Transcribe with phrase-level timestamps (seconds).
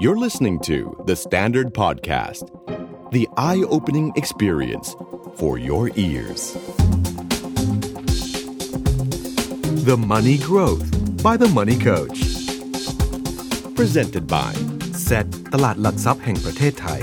[0.00, 2.50] You're listening to The Standard Podcast,
[3.12, 4.96] the eye opening experience
[5.36, 6.54] for your ears.
[9.84, 12.18] The Money Growth by The Money Coach.
[13.76, 14.52] Presented by
[15.04, 17.00] เซตตลาดหลักทรัพย์แห่งประเทศไทย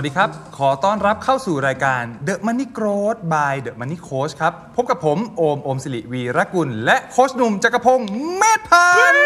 [0.00, 9.24] วัสดีครับ ขอต้อนรับเข้าสู่รายการ The Money Growth by The Money Coach ครับ พบกับผม โอม โอมสิริวีรกุล และโคชหนุ่มจักรพงศ์เมธพันธ์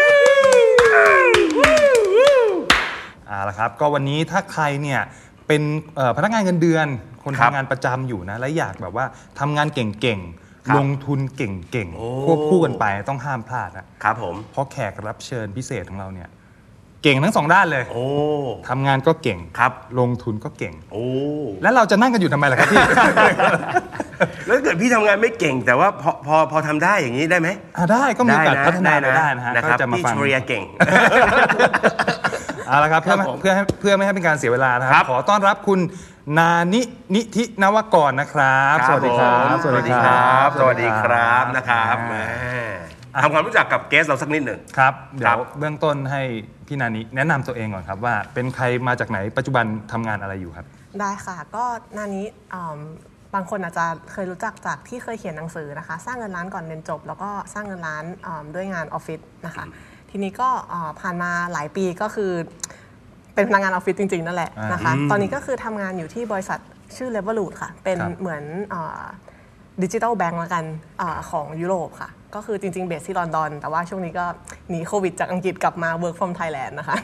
[3.27, 5.01] เอาละครับ ก็วันนี้ถ้าใครเนี่ย
[5.47, 5.61] เป็น
[5.95, 6.87] เอ่อพนักงานเงินเดือน
[7.23, 9.05] คนครับทำงานประจำอยู่นะ และอยากแบบว่า
[9.39, 9.89] ทำงานเก่ง
[10.67, 16.29] ครับๆลงทุนเก่งโอ้ๆควบคู่กันไปต้องห้ามพลาดนะครับผมเพราะแขกรับเชิญพิเศษของเราเนี่ย
[17.03, 18.05] เก่งทั้งสองด้านเลยโอ้
[18.69, 21.05] ทำงานก็เก่งครับ ลงทุนก็เก่ง โอ้
[21.63, 22.79] แล้วเราจะนั่งกันอยู่ทำไมล่ะครับพี่
[24.47, 30.63] แล้วถ้าเกิดพี่ทำงานไม่เก่ง แต่ว่าพอพอพอทำได้อย่างนี้ได้ไหมอะได้ก็มีโอกาสพัฒนาไปได้นะฮะนะก็ครับจะมาพี่ฟังชเรียเก่ง
[32.67, 35.79] เอาละครับเพื่อครับผมเพื่อให้เพื่อไม่ให้เป็นการเสียเวลานะคครัรับบขอต้อนรับคุณ
[36.37, 36.81] นานิ
[37.15, 42.13] นิธินวกรนะครับ สวัสดีครับ ผมสวัสดีครับ สวัสดีครับนะครับอ่าแหม
[43.21, 46.21] ทำความรู้จักกับเกสเราสักนิดหนึ่ง ครับเดี๋ครัยวบเบื้องต้นให้
[46.67, 50.65] พี่นานิแนะนำตัวเองก่อนครับว่าเป็นใครมาจากไหนปัจจุบันทำงานอะไรอยู่ครับ
[50.99, 52.79] ได้ค่ะ ก็หนานี้อืม
[53.33, 59.65] บางคนอาจจะเคยรู้จักจากที่เคยเขียนหนังสือนะคะ สร้างเงินล้านก่อนเรียนจบ แล้วก็สร้างเงินล้านอืมด้วยงานออฟฟิศนะคะ
[60.09, 62.31] ทีนี้ก็อ่าผ่านมาหลายปีก็คือ
[63.35, 66.59] เป็นพนักงานออฟฟิศจริง ๆ นั่นแหละนะคะ ตอนนี้ก็คือทำงานอยู่ที่บริษัท
[66.95, 68.43] ชื่อ Revolut ค่ะ เป็นครับ เหมือน
[69.83, 70.63] digital bank ละกัน
[71.01, 74.25] อาของยุโรปค่ะ ก็คือจริงๆ base ที่ลอนดอน แต่ว่าช่วงนี้ก็
[74.69, 76.97] หนีโควิดจากอังกฤษกลับมา work from Thailand นะคะ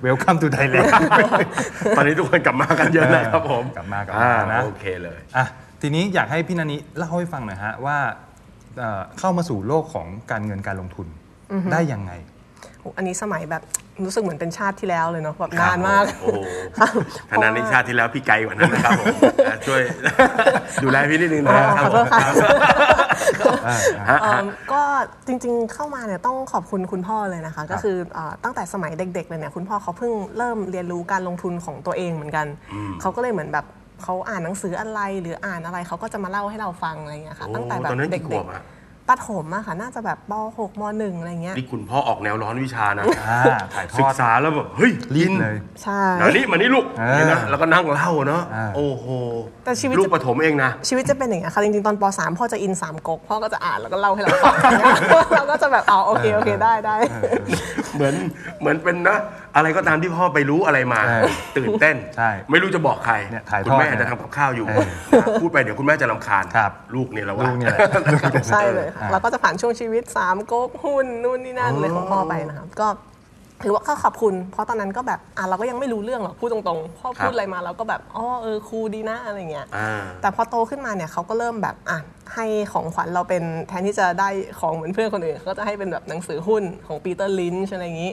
[0.00, 0.92] เวลคัมทูไทยแลนด์
[1.96, 5.46] ตอนนี้ทุกคนกลับมากันเยอะนะครับผมกลับมากลับมานะอ่โอเคเลยอะ
[5.82, 7.98] ทีนี้อยากให้พี่นานิเล่าให้ฟังหน่อยฮะว่า
[8.78, 11.06] เอ่อเข้ามาสู่โลกของการเงินการลงทุน
[11.72, 12.12] ได้ยังไง
[12.80, 13.62] โหอันนี้สมัยแบบ
[14.04, 16.38] รู้สึกเหมือนเป็นชาติที่แล้วเลยเนาะแบบนานมากโอ้โห
[17.30, 19.06] ธนานิชาติที่แล้วพี่ไกลกว่านั้นนะครับผม
[19.48, 19.80] อะช่วย
[20.82, 22.34] ดูแลพี่นิดนึงนะอ๋อครัขบอโทษค่ะฮะ
[23.42, 23.74] เอิ่
[24.08, 24.82] ฮะมก็
[25.26, 32.46] จริงๆเข้ามาเนี่ยต้องขอบคุณคุณพ่อเลยนะคะ ก็คือเอ่อตั้งแต่สมัยเด็กๆเลยเนี่ยคุณพ่อเขาเพิ่งเริ่มเรียนรู้การลงทุนของตัวเองเหมือนกัน
[33.00, 33.66] เขาก็เลยเหมือนแบบ
[34.02, 38.62] เขาอ่านหนังสืออะไรหรืออ่านอะไรเขาก็จะมาเล่าให้เราฟังอะไรอย่างเงี้ยค่ะโอ้ตั้งแต่แบบตอนนั้นกี่เด็กขวบอะ
[39.10, 43.40] ๆปฐมอะค่ะ น่าจะแบบป .6 ม .1 อะไรเงี้ย นี่คุณพ่อออกแนวร้อนวิชานะ อ่า
[43.74, 49.06] ถ่ายทศึอกดษาแล้วแบบเฮ้ยรีลิบนเลย ใช่มานี่มานี่ลูกอ่าเนี่ยนะแล้วก็นั่งเล่าเนาะอ่า โอ้โห
[49.64, 54.54] แต่ชีวิตลูกจะปฐมเองนะ ชีวิตจะเป็นอย่างเงี้ยค่ะ จริงๆ ตอนป .3 พ่อจะอินสามก๊กพ่อก็จะอ่านแล้วก็เล่าให้เราฟัง
[55.36, 56.96] เราก็จะแบบอ๋อโอเคโอเคได้ได้
[57.94, 58.14] เหมือน
[58.60, 59.16] เหมือนเป็นนะ
[59.56, 61.20] อะไรก็ตามที่พ่อไปรู้อะไรมา ใช่
[61.56, 64.86] ตื่นเต้น ใช่ไม่รู้จะบอกใคร เนี่ยถ่ายทอดคุณแม่เนี่ยจะทำกับข้าวอยู่เออ
[65.42, 67.80] พูดไปเดี๋ยวคุณแม่จะรำคาญ ครับลูกเนี่ยเราว่า ลูกเนี่ยแหละ
[68.52, 72.88] ใช่เลยค่ะ อ่า เราก็จะผ่านช่วงชีวิต 3ก๊กหุ้นนู่นนี่นั่นเลยของพ่อไปนะครับ ก็
[73.64, 81.98] ถือว่าก็ขอบคุณ เพราะตอนนั้นก็แบบอะเราก็ยังไม่รู้เรื่องหรอกพูดตรงๆพ่อพูดอะไรมาเราก็แบบอ๋อเออครูดีนะอะไรเงี้ย อ่า แต่พอโตขึ้นมาเนี่ยเขาก็เริ่มแบบอะ
[82.34, 84.28] ให้ของขวัญเราเป็นแทนที่จะได้
[84.60, 88.12] ของเหมือนเพื่อนคนอื่นเขาก็จะให้เป็นแบบหนังสือหุ้นของปีเตอร์ลินช์อะไรอย่างนี้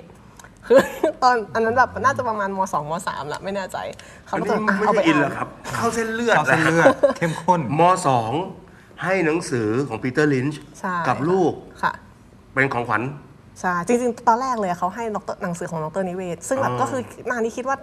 [0.67, 0.79] คือ
[1.23, 3.78] ตอนอันนั้นแบบน่าจะประมาณมสองมสามละไม่แน่ใจ
[4.28, 8.31] เขาอันก็นี้จะอะไม่เอาไปใช่อินอ่าเหรอนครับ เข้าเส้นเลือดเข้าเส้นเลือดเข้มข้น มสอง
[9.03, 11.91] ให้หนังสือของปีเตอร์ลินช์ใช่กับลูกค่ะ
[12.53, 13.01] เป็นของขวัญ
[13.61, 17.78] ใช่จริงๆ ตอนแรกเลยเขาให้ดรหนังสือของดรนิเวศน์ซึ่งแบบอ๋อก็คือนานี่คิดว่า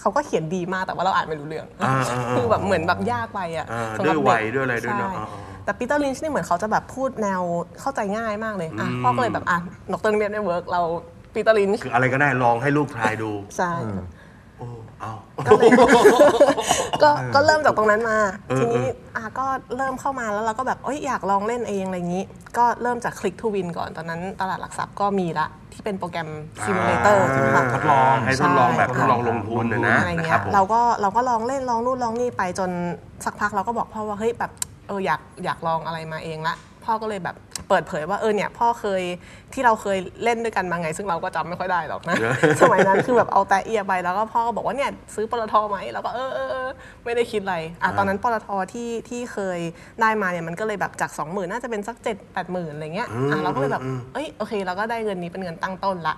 [0.00, 7.42] เขาก็เขียนดีมากแต่ว่าเราอ่านไม่รู้เรื่อง อ่าอ่าอ่าคือแบบเหมือนแบบยากไปอะอ่าสำหรับด้วยวัยเกด้วยอะไรด้วยเนอะใช่อ่าอ่าแต่ปีเตอร์ลินช์นี่เหมือนเขาจะแบบพูดแนว
[7.80, 9.58] เข้าใจง่ายมากเลยอะพ่อก็เลยแบบอะ
[9.92, 10.82] ดรนิเวศน์ไม่ work เรา
[11.34, 13.72] ปีเตอร์ลินช์คืออะไรก็ได้ลองให้ลูกทายดูใช่
[14.58, 14.66] โอ้
[15.00, 15.12] เอา
[15.46, 15.70] ก็เลย
[17.02, 18.18] ก็ก็เริ่มจากตรงนั้นมา
[18.48, 18.86] เออทีนี้
[19.16, 19.46] อะก็
[19.76, 22.24] เริ่มเข้ามาแล้วเราก็แบบเอ้ยอยากลองเล่นเองอะไรอย่างนี้
[22.58, 26.28] ก็เริ่มจาก Click to Win ก่อน ตอนนั้นตลาดหลักทรัพย์ก็มีละ ที่เป็นโปรแกรม
[26.64, 27.24] simulator
[27.54, 32.70] อ่าทดลองให้ทดลองแบบใช่ทดลองลงทุนนะนะอะไรนะเงี้ยครับผมเราก็เราก็ลองเล่นลองนู่นลองนี่ไปจน
[33.24, 34.52] สักพักเราก็บอกพ่อว่าเฮ้ยแบบ
[34.88, 36.54] เอออยากอยากลองอะไรมาเองละ
[36.84, 37.36] พ่อก็เลยแบบ
[37.70, 39.02] เปิดเผยว่าเออเนี่ยพ่อเคย
[39.52, 42.16] ที่เราเคยเล่นด้วยกันมาไง ซึ่งเราก็จำไม่ค่อยได้หรอกนะ
[42.60, 46.68] สมัยนั้นคือแบบเอาแต่เอียไปแล้วก็พ่อก็บอกว่าเนี่ยซื้อปตทไหมแล้วก็เออเออเออ
[47.04, 49.58] ไม่ได้คิดอะไรอะตอนนั้นปตทที่ที่เคย
[50.00, 52.06] ได้มาเนี่ยมันก็เลยแบบจาก 2 0,000 น่าจะเป็นสัก7 8
[52.36, 53.82] 0 0 0 0อะไรเงี้ยอะเราก็เลยแบบ
[54.14, 56.16] เอ้ยโอเคเราก็ได้เงินนี้เป็นเงินตั้งต้นละ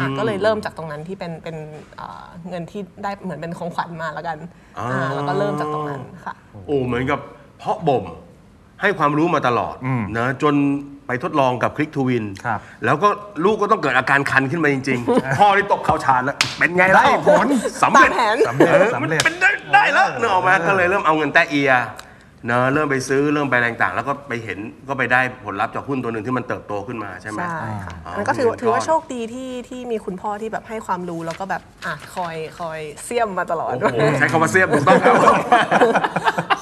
[0.00, 1.56] อะก็เลยเริ่มจากตรงนั้นที่เป็นเป็น
[1.96, 4.38] เอ่อเงินที่ได้เหมือนเป็นของขวัญมาแล้วกัน
[4.78, 6.34] อ่าแล้วก็เริ่มจากตรงนั้นค่ะ
[6.66, 7.20] โอ้เหมือนกับ
[7.58, 8.04] เพาะบ่ม
[8.80, 9.74] ให้ความรู้มาตลอด
[10.18, 10.54] นะจน
[11.06, 13.08] ไปทดลองกับคลิกทูวินครับแล้วก็
[13.44, 17.46] ลูกก็ต้องเกิดอาการคันขึ้นมาจริง ๆ พ่อที่ตกเข่าชานแล้ว เป็นไงล่ะได้ผล
[17.82, 21.72] สำเร็จตามแผนสำเร็จเออสำมันเร็จเป็นได้ได้แล้วเนกออกมาก็เลยเริ่มเอาเงินแต้เอีย
[22.46, 35.14] เนอะเริ่มไปซื้อเริ่มไปอะไรต่างๆแล้วก็ไปเห็นก็ไปได้ผลลัพธ์จากหุ้นตัวหนึ่งที่มันเติบโตขึ้นมาใช่ไหมใช่ค่ะอ๋อมันก็ถือว่าเงินก้อนถือว่าโชคดีที่ที่มีคุณพ่อที่แบบให้ความรู้แล้วก็แบบอะคอยคอยเสี่ยมมาตลอดโอ้โหใช้คำว่าเสียบถูกต้องครับ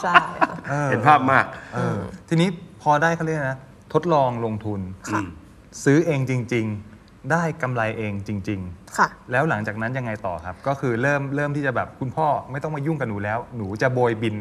[0.02, 0.14] ใช่
[0.48, 0.51] ค่ะ
[0.90, 1.98] เห็นภาพมากเออ
[2.28, 2.48] ทีนี้
[2.82, 3.58] พอได้เขาเรียกนะ
[3.92, 5.26] ทดลองลงทุนอืม
[5.84, 6.66] ซื้อเองจริง
[6.98, 8.60] ๆ ได้กำไรเองจริง
[8.98, 14.36] ค่ะๆแล้วหลังจากนั้นยังไงต่อครับ ก็คือเริ่มเริ่มที่จะแบบคุณพ่อไม่ต้องมายุ่งกับหนูแล้ว หนูจะโบยบิน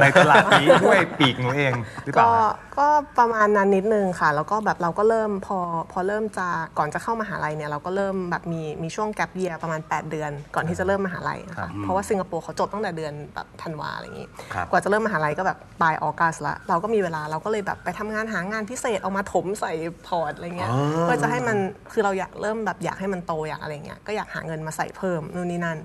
[0.00, 1.72] ในตลาดนี้ด้วยปีกหนูเอง
[2.04, 2.86] หรือเปล่าก็ฮะก็
[3.18, 5.58] ประมาณนั้นนิดนึงค่ะ แล้วก็แบบเราก็เริ่มพอ
[5.92, 6.46] พอเริ่มจะ
[6.78, 19.72] ก่อนจะเข้ามหาลัยเนี่ยเราก็เริ่มแบบมีมีช่วงแกลบเยียประมาณ 8 เดือน ก่อนที่จะเริ่มมหาลัยนะคะครับเพราะว่าสิงคโปร์เขาจบตั้งแต่เดือนแบบธันวาอะไรอย่างนี้ครับกว่าจะเริ่มมหาลัยก็แบบปลาย August ละเราก็มีเวลาเราก็เลยแบบไปทำงานหางานพิเศษเอามาถมใส่
[20.06, 21.56] พอร์ตอะไรเงี้ยอ๋อเพื่อจะให้มัน
[21.92, 25.78] คือเราอยากเริ่มแบบอยากให้มันโตอยากอะไรเงี้ยก็อยากหาเงินมาใส่เพิ่มนู่นนี่นั่น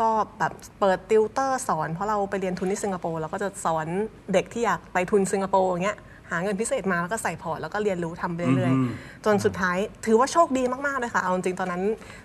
[0.00, 0.08] ก็
[0.38, 3.86] แบบเปิดติวเตอร์สอนเพราะเราไปเรียนทุนที่สิงคโปร์เราก็จะสอน
[4.32, 5.98] เด็กที่อยากไปทุนสิงคโปร์อย่างเงี้ย
[6.30, 11.82] หาเงินพิเศษมาแล้วก็ใส่พอร์ตแล้วก็เรียนรู้ทำไปเรื่อยๆ จนสุดท้ายถือว่าโชคดีมากๆเลยค่ะเอาจริงๆตอนนั้น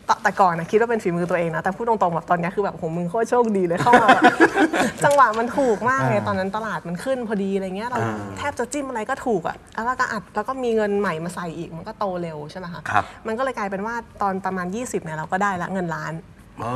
[0.08, 4.24] ตแต่ก่อนนะคิดว่าเป็นฝีมือตัวเองนะแต่พูดตรงๆแบบตอนเนี้ยคือแบบโหมึงโคตรโชคดีเลยเข้ามาแบบ
[5.04, 8.00] จังหวะมันถูกมากเลยตอนนั้นตลาดมันขึ้นพอดีอะไรเงี้ยเรา
[8.38, 16.14] แทบจะจิ้มอะไรก็ถูกอะแล้วก็อัดแล้วก็มีเงินใหม่มาใส่อีกมันก็โตเร็วใช่ไหมคะครับ มันก็เลยกลายเป็นว่าตอนประมาณ 20เนี่ยเราก็ได้ละเงินล้าน
[16.62, 16.72] อ๋อ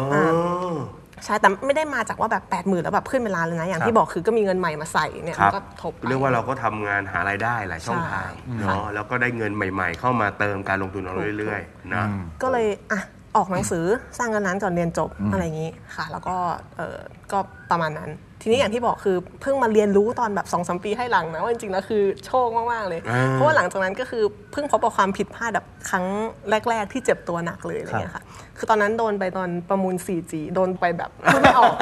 [1.26, 12.06] ใช่ แต่ไม่ได้มาจากว่าแบบ8ปดหมื่นแล้วแบบขึ้นเป็นล้านเลยนะ อย่างที่บอกคือก็มีเงินใหม่มาใส่เนี่ยครับมันก็ทบไป เรียกว่าเราก็ทำงานหารายได้หลายช่องทางใช่ เนาะแล้วก็ได้เงินใหม่ ๆ เข้ามาเติมการลงทุนของเราเรื่อยๆนะ
[12.42, 13.02] ก็เลยอะ
[13.38, 13.86] ออกหนังสือ
[14.18, 16.36] สร้างเงินล้านก่อนเรียนจบอะไรอย่างนี้ค่ะ แล้วก็
[16.78, 16.98] เออ
[17.32, 17.38] ก็
[17.72, 18.10] ประมาณนั้น
[18.42, 26.06] ทีนี้อย่างที่บอกคือเพิ่งมาเรียนรู้ตอนแบบสองสมปีให้หลังนะว่าจริงๆแล้วคือโชคมากๆเลยอ่าเพราะว่าหลังจากนั้นก็คือเพิ่งพบกับความผิดพลาดแบบครั้ง
[26.70, 28.24] แรก ๆ ที่เจ็บตัวหนักเลยอะไรเงี้ยค่ะ
[28.58, 31.74] คือตอนนั้นโดนไปตอนประมูล 4G โดนไปแบบพูดไม่ออก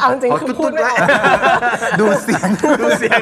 [0.00, 0.98] เอาจริงๆคือพูดไม่ออก
[2.00, 2.48] ดูเสียง
[2.80, 3.20] ดูเสียง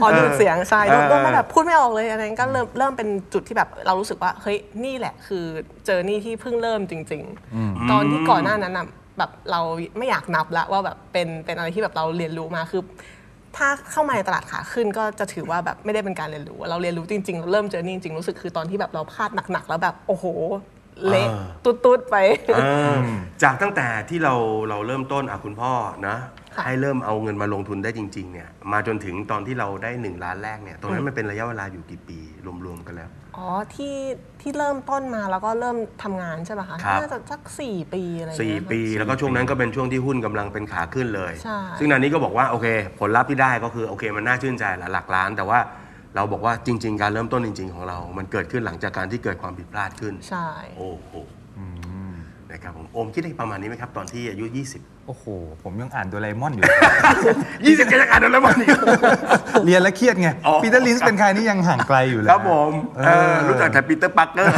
[0.00, 5.44] อ๋อดูดเสียงใช่โดนเออโดนไม่แบบพูดไม่ออกเลยอะไรนั้นก็เริ่มเริ่มเป็นจุดที่แบบเรารู้สึกว่าเฮ้ยนี่แหละคือ
[5.86, 7.22] เจอนี่ที่เพิ่งเริ่มจริง
[7.56, 8.86] ๆ ตอนที่ก่อนหน้านั้นน่ะ
[9.18, 9.60] แบบเรา
[9.98, 12.82] ไม่อยากนับละว่าแบบเป็นเป็นอะไรที่แบบเราเรียนรู้มาคือ
[13.56, 20.24] ถ้าเข้ามาในตลาดขาขึ้นก็จะถือว่าแบบไม่ได้เป็นการเรียนรู้ เราเรียนรู้จริงๆเราเริ่มเจอนี่จริงๆรู้สึกคือตอนที่แบบเราพลาดหนักๆแล้วแบบโอ้โห
[21.08, 22.16] เละอ่าตุ๊ดๆไป
[22.56, 22.60] เอ
[22.94, 22.96] อ
[23.42, 24.34] จากตั้งแต่ที่เรา
[24.68, 25.72] เราเริ่มต้นอะคุณพ่อ
[26.08, 26.16] นะ
[26.56, 32.18] ค่ะให้เริ่มเอาเงินมาลงทุนได้จริง ๆ เนี่ย มาจนถึงตอนที่เราได้หนึ่งล้านแรกเนี่ยตรงนั้นมันเป็นระยะเวลาอยู่กี่ปี
[32.66, 33.96] รวมๆกันแล้ว อ๋อที่
[34.40, 42.66] ที่เริ่มต้นมาแล้วก็เริ่มทำงานใช่ไหมคะครับน่าจะสักสี่ปีอะไรอย่างสี่เงี้ยค่ะปี แล้วก็ช่วงนั้นก็เป็นช่วงที่หุ้นกำลังเป็นขาขึ้นเลยใช่ซึ่งนันนี้ก็บอกว่าโอเค
[43.00, 45.58] ผลลัพธ์ที่ได้ก็คือโอเคมันน่าชื่นใจแหละหลักล้านแต่ว่า
[46.16, 51.12] เราบอกว่าจริง ๆ การเริ่มต้นจริง ๆ ของเรา มันเกิดขึ้นหลังจากการที่เกิดความผิดพลาดขึ้น ใช่ โอ้โห
[52.50, 54.44] นะครับผมโอมคิดได้ประมาณนี้ไหมครับ ตอนที่อายุ
[54.76, 55.24] 20 โอ้โห
[55.62, 56.64] ผมยังอ่านโดราเอมอนอยู่
[57.84, 58.68] 20ก็ยังอ่านแล้วมันอีก
[59.64, 64.54] เรียนแล้วเครียดไงอ๋อปีเตอร์ลินช์เป็นใครนี่ยังห่างไกลอยู่เลยครับผมเอเอออรู้จักแต่ปีเตอร์ปาร์คเกอร์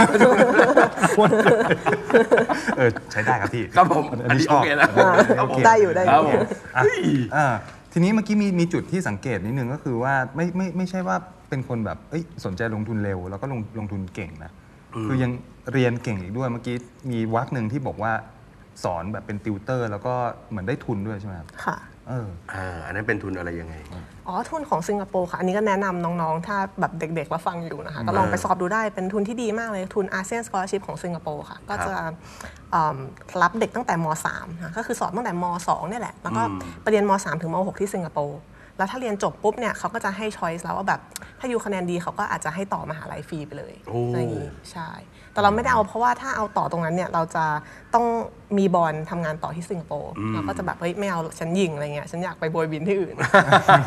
[2.77, 6.41] เออใช้ได้ครับพี่ ครับผม อันนี้ชอบอันนี้โอเคนะเอออันนี้โอเคได้อยู่ได้อยู่ครับผม
[6.77, 6.83] อะ
[7.37, 7.47] อ่า
[7.93, 11.17] ทีนี้เมื่อกี้มีมีจุดที่สังเกตนิดนึงก็คือว่าไม่ไม่ไม่ใช่ว่า
[11.49, 14.53] เป็นคนแบบเอ้ยสนใจลงทุนเร็ว แล้วก็ลงลงทุนเก่งนะ
[15.07, 15.31] คือยัง
[15.73, 16.77] เรียนเก่งอีกด้วยเมื่อกี้
[17.11, 18.13] มีวรรคหนึ่งที่บอกว่า
[18.85, 20.15] สอนแบบเป็นติวเตอร์ แล้วก็
[20.51, 21.77] เหมือนได้ทุนด้วยใช่ไหมครับค่ะ
[22.09, 23.75] เอออ่าอันนั้นเป็นทุนอะไรยังไง
[24.29, 31.95] อ๋อ ทุนของสิงคโปร์ค่ะ อันนี้ก็แนะนำน้องๆ ถ้าแบบเด็กๆมาฟังอยู่นะคะ ก็ลองไปสอบดูได้ เป็นทุนที่ดีมากเลย ทุนอาเซียน scholarship ของสิงคโปร์ค่ะ ก็จะ
[32.71, 32.97] เอิ่ม
[33.43, 36.43] รับเด็กตั้งแต่ม .3 นะก็คือสอนตั้งแต่ม 2 เนี่ยแหละ แล้วก็
[36.83, 38.39] ไปเรียนม .3 ถึงม .6 ที่สิงคโปร์
[38.79, 41.01] แล้วถ้าเรียนจบปุ๊บเนี่ยเขาก็จะให้ช้อยส์แล้วว่าแบบ
[41.39, 44.89] ถ้าอยู่คะแนนดีเขาก็อาจจะให้ต่อมหาลัยฟรีไปเลยโอ้อะไรอย่างงี้ใช่
[45.33, 47.45] แต่เราไม่ได้เอาเพราะว่าถ้าเอาต่อตรงนั้นเนี่ยเราจะ
[47.95, 48.05] ต้อง
[48.59, 53.15] มีบอลทำงานต่อที่สิงคโปร์เราก็จะแบบเฮ้ยไม่เอาฉันยิงอะไรเงี้ยฉันอยากไปโบยบินที่อื่น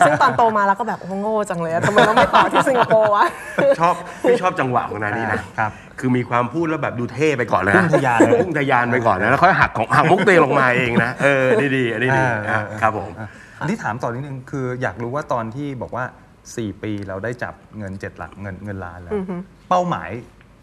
[0.05, 3.25] ซึ่งตอนโตมาเราก็แบบโอ้โง่จังเลยอะทำไมเราไม่ต่อที่สิงคโปร์วะ
[3.79, 13.09] ชอบพี่ชอบจังหวะของนานี่นะครับคือมีความพูดแล้วแบบดูเท่ไปก่อนเลยนะพุ่งทะยานเลยพุ่งทะยานไปก่อนนะแล้วค่อยหักของหักมุกเตลงมาเองนะเออนี่ดีอันนี้ดีเออเอออะเออครับผม
[13.59, 16.05] อะอันที่ถามต่อนิดนึงคืออยากรู้ว่าตอนที่บอกว่า
[16.43, 19.13] 4 ปีเราได้จับเงิน 7 หลักเงินเงินล้านแล้ว
[19.69, 20.09] เป้าหมาย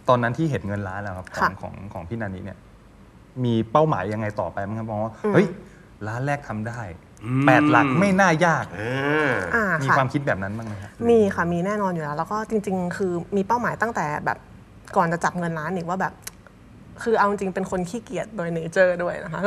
[0.09, 2.59] ตอนนั้นที่เห็นเงินล้านแล้วครับของค่ะของของพี่นันนี้เนี่ย
[3.45, 5.47] มีเป้าหมายยังไงต่อไปมั้งครับมองว่าเฮ้ย
[6.09, 6.81] ล้านแรกทำได้
[7.47, 8.81] แปดหลักไม่น่ายากเอ
[9.29, 14.39] ออ่ามีค่ะความคิดแบบนั้นบ้างไหมครับ มีค่ะมีแน่นอนอยู่แล้ว แล้วก็จริง ๆ คือมีเป้าหมายตั้งแต่แบบ
[14.97, 16.13] ก่อนจะจับเงินล้านอีกว่าแบบ
[17.03, 19.43] คือเอาจริงๆเป็นคนขี้เกียจโดยเนเจอร์ด้วยนะคะ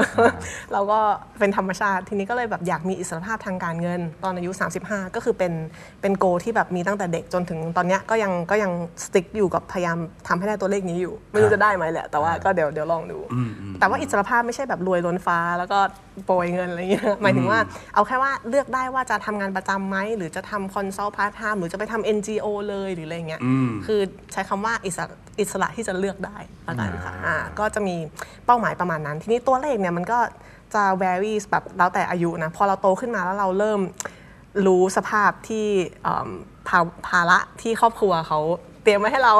[0.74, 1.00] เราก็
[1.40, 4.52] เป็นธรรมชาติทีนี้ก็เลยแบบอยากมีอิสรภาพทางการเงิน ตอนอายุ
[4.84, 5.54] 35 ก็คือเป็น
[6.02, 8.72] เป็นโกที่แบบมีตั้งแต่เด็กจนถึงตอนเนี้ยก็ยังก็ยัง
[9.04, 13.20] สติ๊กอยู่กับพยายามทำให้ได้ตัวเลขนี้อยู่ ไม่รู้จะได้ไหมแหละ แต่ว่าก็เดี๋ยวเดี๋ยวลองดู
[13.80, 15.80] แต่ว่าอิสรภาพไม่ใช่แบบรวยล้นฟ้าแล้วก็
[16.26, 17.60] โปรยเงินอะไรเงี้ยหมายถึงว่า
[17.96, 23.42] เอาแค่ว่าเลือกได้ว่าจะทำงานประจำไหมหรือจะทำ consult part-time หรือจะไปทำ NGO เลยหรืออะไรเงี้ย
[23.86, 24.00] คือ
[24.34, 26.38] ใช้คำว่าอิสระอิสระที่จะเลือกได้
[26.68, 27.96] ละกันค่ะอ่าก็จะมี
[28.46, 30.20] เป้าหมายประมาณนั้น ทีนี้ตัวเลขเนี่ยมันก็
[30.74, 33.80] จะ vary แบบแล้วแต่อายุนะ พอเราโตขึ้นมาแล้วเราเริ่ม
[34.66, 35.68] รู้สภาพที่
[36.04, 36.30] เอิ่ม
[36.68, 38.40] ภาภาระที่ครอบครัวเขา
[38.84, 39.34] เตรียมไว้ให้เรา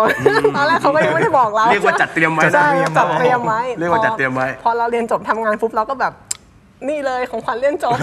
[0.56, 6.14] ตอนแรกเขาก็ยังไม่ได้บอกเราเรียกว่าจัดเตรียมไว้ใช่จัดเตรียมไว้เรียกว่าจัดเตรียมไว้พอเราเรียนจบทำงานปุ๊บเราก็แบบ
[6.88, 7.98] นี่เลยของขวัญเรียนจบ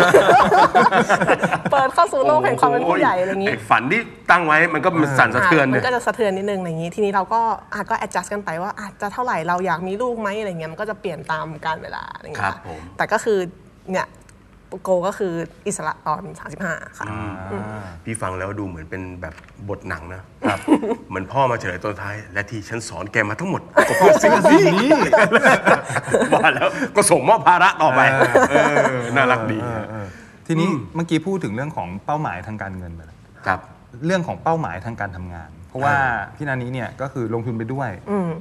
[1.73, 7.41] เปิดเข้าสู่โลกแห่งความเป็นผู้ใหญ่อะไรอย่างนี้ไอ้ฝันที่ตั้งไว้มันก็มันสั่นสะเทือนมัเนี่ยนก็จะสะเทือนนิดนึงอะไรอย่างนี้ ทีนี้เราก็
[7.75, 13.39] อาจก็ adjust กันไปว่าอาจจะเท่าไหร่เราอยากมีลูกไหมอะไรเงี้ยมันก็จะเปลี่ยนตามการเวลาอะไรอย่างเงี้ครัยบผมแต่ก็คือ
[13.91, 14.07] เนี่ย
[14.83, 15.33] โกก็คือ
[15.67, 16.23] อิสระตอน
[16.61, 17.07] 35 ค่ะ
[18.05, 19.35] พี่ฟังแล้วดูเหมือนเป็นแบบ
[19.69, 20.23] บทหนังนะ
[21.09, 24.33] เหมือนพ่อมาเฉลยตอนท้าย และที่ฉันสอนแกมาทั้งหมด ก็เพื่อสิ่ง
[24.75, 24.91] นี้
[26.35, 28.01] ว่าแล้วก็ส่งมอบภาระต่อไป
[28.51, 30.07] เออน่ารักดีเออเออ
[30.47, 33.61] ทีนี้เมื่อกี้พูดถึงเรื่องของเป้าหมายทางการเงินไปแล้วครับ
[34.07, 35.97] เรื่องของเป้าหมายทางการทำงาน เพราะว่า
[36.37, 37.91] พี่นานี้เนี่ยก็คือลงทุนไปด้วย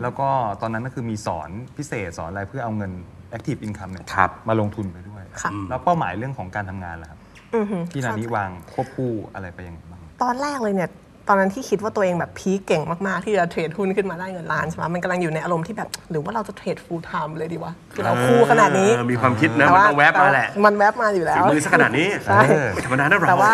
[0.02, 0.28] แล้วก็
[0.62, 2.92] ตอนนั้นก็คือมีสอนพิเศษสอนอะไรเพื่อเอาเงิน
[3.36, 7.20] active income เนี่ยครับมาลงทุนไปด้วย ค่ะ แล้วเป้าหมายเรื่องของการทำงานล่ะครับ
[7.56, 10.92] อือหือพี่นานี้วางควบคู่อะไรไปยังไงบ้างตอนแรกเลยเนี่ย
[11.30, 22.40] ตอนนั้นที่คิดว่าตัวเองแบบพีคเก่งมาก ๆ ที่จะเทรดหุ้นขึ้นมาได้เงินล้านใช่ไหมมันกำลังอยู่ในอารมณ์ที่แบบ หรือว่าเราจะเทรด full time เลยดีวะคือเราคู่ขนาดนี้เออมีความคิดนะมันต้องแวบมาแหละ มันแวบมาอยู่แล้ฝีวมือสักขนาดนี้ใช่
[22.74, 23.54] ไม่ธรรมดานะเราแต่ว่า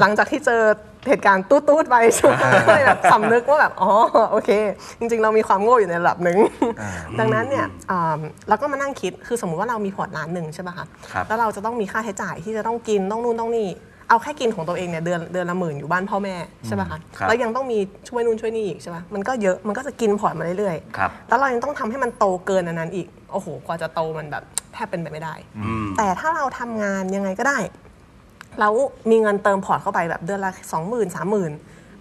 [0.00, 0.62] หลังจากที่เจอ
[1.08, 3.92] เหตุการณ์ตูดๆไปใช่ไหมก็เลยแบบสำนึกว่าแบบอ๋อ
[4.30, 4.50] โอเค
[4.98, 6.38] จริง ๆ เรามีความโง่อยู่ในระดับหนึ่ง
[7.20, 13.68] ดังนั้นเนี่ยอ่าเราก็มานั่งคิดคือสมมุติว่าเรามีพอร์ตล้านหนึ่งใช่ป่ะคะครับแล้วเราจะต้องมีค่าใช้จ่ายที่จะต้องกินต้องนู่นต้องนี่
[14.10, 16.34] เอาแค่กินของตัวเองเนี่ยเดือนเดือนละหมื่นอยู่บ้านพ่อแม่
[16.66, 17.78] ใช่ป่ะคะครับแล้วยังต้องมี
[18.08, 25.34] ช่วยนู่นช่วยนี่อีกใช่ป่ะมันก็เยอะมันก็จะกินพอร์ตมาเรื่อยๆครับแล้วเรายังต้องทำให้มันโตเกินอันนั้นอีกโอ้โหกว่าจะโตมันแบบแทบเป็นไปไม่ได้
[25.96, 27.58] แต่ถ้าเราทำงานยังไงก็ได้
[28.60, 28.72] แล้ว
[29.10, 31.52] มีเงินเติมพอร์ตเข้าไปแบบเดือนละสองหมื่นสามหมื่น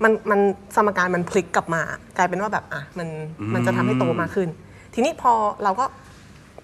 [0.03, 0.39] มันมัน
[0.75, 1.81] สมการมันพลิกกลับมา
[2.17, 3.07] กลายเป็นว่าแบบอะมัน
[3.53, 4.49] มันจะทำให้โตมากขึ้น
[4.93, 5.33] ทีนี้พอ
[5.63, 5.85] เราก็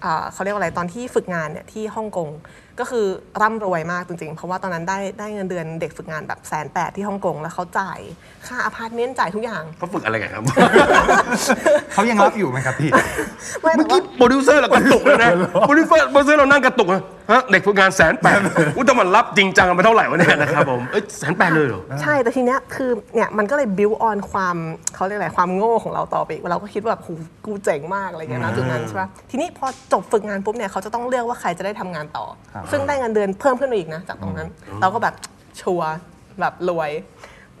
[0.04, 2.30] อ่าเขาเรียกว่าอะไรตอนที่ฝึกงานเนี่ยที่ฮ่องกง
[2.80, 3.06] ก็คือ
[3.42, 7.98] ร่ำรวยมากจริงๆ เพราะว่าตอนนั้นได้ได้เงินเดือนเด็กฝึกงานแบบแสนแปดที่ฮ่องกงแล้วเขาจ่าย
[8.46, 10.42] ค่าอพาร์ตเมนต์จ่ายทุกอย่างเขาฝึกอะไรกันครับ
[11.92, 12.90] เขายังรับอยู่ไหมครับพี่
[13.62, 18.38] ไม่แต่ว่าเมื่อว่ากี้โปรดิวเซอร์เรากระตุกเลยนะโปรดิวเซอร์โปรดิวเซอร์เรานั่งกระตุกนะฮะเด็กฝึกงานแสนแปด
[18.76, 24.56] อุ้ยแต่มันรับจริงจังกันไปเท่าไหร่วะเนี่ยนะครับผมเอ้ยแสนแปดเลยเหรอ ใช่แต่ทีเนี้ยคือเนี่ยมันก็เลย build on ความ
[24.94, 27.10] เขาเรียกอะไรความโง่ของเราต่อไปอีกเราก็คิดว่าแบบโห
[27.46, 34.48] กูเจ๋งมากอะไรเงี้ยนะจุดนั้นใช่ปะทีนี้พอจบฝึกงานปุ๊บเนี่ยเขาจะต้องเลือกว่าใครจะได้ทำงานต่อครับซึ่งได้เงินเดือนเพิ่มขึ้นมาอีกนะจากตรงนั้น
[34.80, 35.14] เราก็แบบ
[35.60, 35.92] ชัวร์
[36.40, 36.90] แบบรวย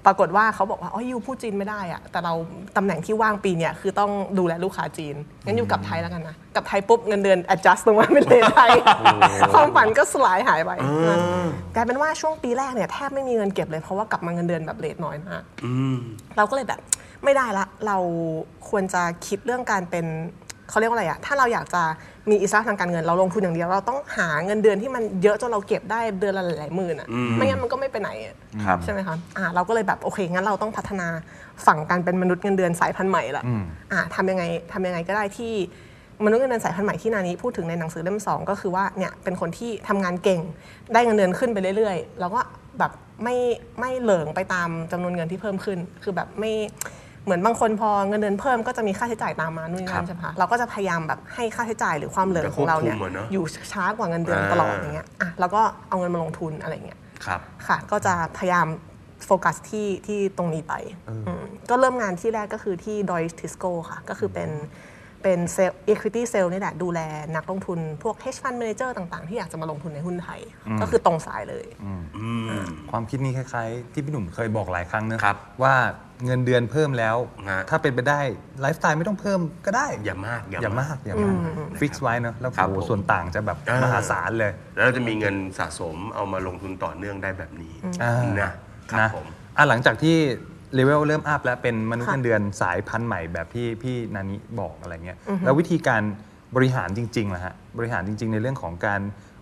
[0.06, 2.34] ปรากฏว่าเขาบอกว่าอ๋อยูพูดจีนไม่ได้อะแต่เรา
[2.76, 8.70] ตำแหน่งที่ว่างปีเนี่ยคือต้องดูแลลูกค้าจีนงั้นอยู่กลับไทยแล้วกันนะกลับไทยปุ๊บเงินเดือน adjust ลงมาเป็นเลทไทย
[9.52, 10.70] ความฝันก็สลายหายไป
[11.74, 15.42] กลายเป็นว่าช่วงปีแรกเนี่ยแทบไม่มีเงินเก็บเลยเพราะว่ากลับมาเงินเดือนแบบเลทน้อยมาก
[16.36, 16.80] เราก็เลยแบบ
[17.24, 17.96] ไม่ได้ละเรา
[18.68, 20.06] ควรจะคิดเรื่องการเป็น
[20.68, 21.82] เขาเรียกว่าอะไรอะถ้าเราอยากจะ
[22.30, 31.08] มีอิสระทางการเงินเราลงทุนอย่างเดียว เราต้องหาเงินเดือนที่มันเยอะจนเราเก็บได้เดือนละหลายๆหมื่นอะไม่งั้นมันก็ไม่ไปไหนอะครับใช่ไหมคะอ่าเราก็เลยแบบโอเคงั้นเราต้องพัฒนา
[31.66, 33.44] ฝั่งการเป็นมนุษย์เงินเดือนสายพันธุ์ใหม่ละ
[33.92, 35.52] อ่าทำยังไงทำยังไงก็ได้ที่
[36.24, 40.40] มนุษย์เงินเดือนสายพันธุ์ใหม่ที่นานี้พูดถึงในหนังสือเล่มสองก็คือว่าเนี่ยเป็นคนที่ทำงานเก่ง
[40.92, 42.40] ได้เงินเดือนขึ้นไปเรื่อย ๆ แล้วก็
[42.78, 43.36] แบบไม่
[43.80, 46.52] ไม่เหลิงไปตามจำนวนเงินที่เพิ่มขึ้น คือแบบไม่
[47.24, 58.66] เหมือนบางคนพอเงินเดือนเพิ่มก็จะมีค่าใช้จ่ายตามมานู่นนี่ครันั่บนใช่ไหมคะเราก็จะพยายามแบบให้ค่าใช้จ่ายหรือความเหลิงของเราเนี่ยจะควบคุมอะเนอะอยู่ช้ากว่าเงินเดือนตลอดอย่างเงี้ยอะแล้วก็เอาเงินมาลงทุนอะไรเงี้ยครับค่ะ ก็จะพยายาม
[59.26, 60.74] โฟกัสที่ที่ตรงนี้ไป
[61.40, 64.50] มก็เริ่มงานที่แรกก็คือที่ดอยทิสโก้ค่ะ ก็คือเป็น
[65.24, 67.00] เป็นเซลล์ equity sale นี่แหละดูแล
[67.36, 70.40] นักลงทุนพวก hedge fund manager ต่างๆ ที่อยากจะมาลงทุนในหุ้นไทย
[70.80, 71.66] ก็คือตรงสายเลย
[72.90, 75.74] ความคิดนี้คล้ายๆ ที่พี่หนุ่มเคยบอกหลายครั้งนะครับ ว่า
[76.24, 77.16] เงินเดือนเพิ่มแล้ว
[77.50, 78.20] ฮะ ถ้าเป็นไปได้
[78.60, 81.36] ไลฟ์สไตล์ไม่ต้องเพิ่มก็ได้ อย่ามาก อย่ามากอย่ามาก
[81.80, 88.50] ฟิกซ์ไว้เนอะแล้วครับโอ้โหผม ส่วนต่างจะแบบอ่ามมหาศาลเลย แล้วเราจะมีเงินสะสมเอามาลงทุนต่อเนื่องได้แบบนี้อ่านะ
[88.90, 89.26] ครับนะผม
[89.56, 90.16] อะหลังจากที่
[90.74, 96.02] เลเวลเริ่มอัพแล้วเป็นมนุษย์ค่ะเงินเดือนสายพันธุ์ใหม่แบบที่พี่นานิบอกอะไรเงี้ยแล้ววิธีการ
[96.56, 99.00] บริหารจริงๆล่ะฮะบริหารจริง ๆ ในเรื่องของการ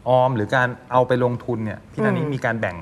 [0.09, 2.77] ออม หรือการเอาไปลงทุนเนี่ยพี่นานิมีการแบ่ง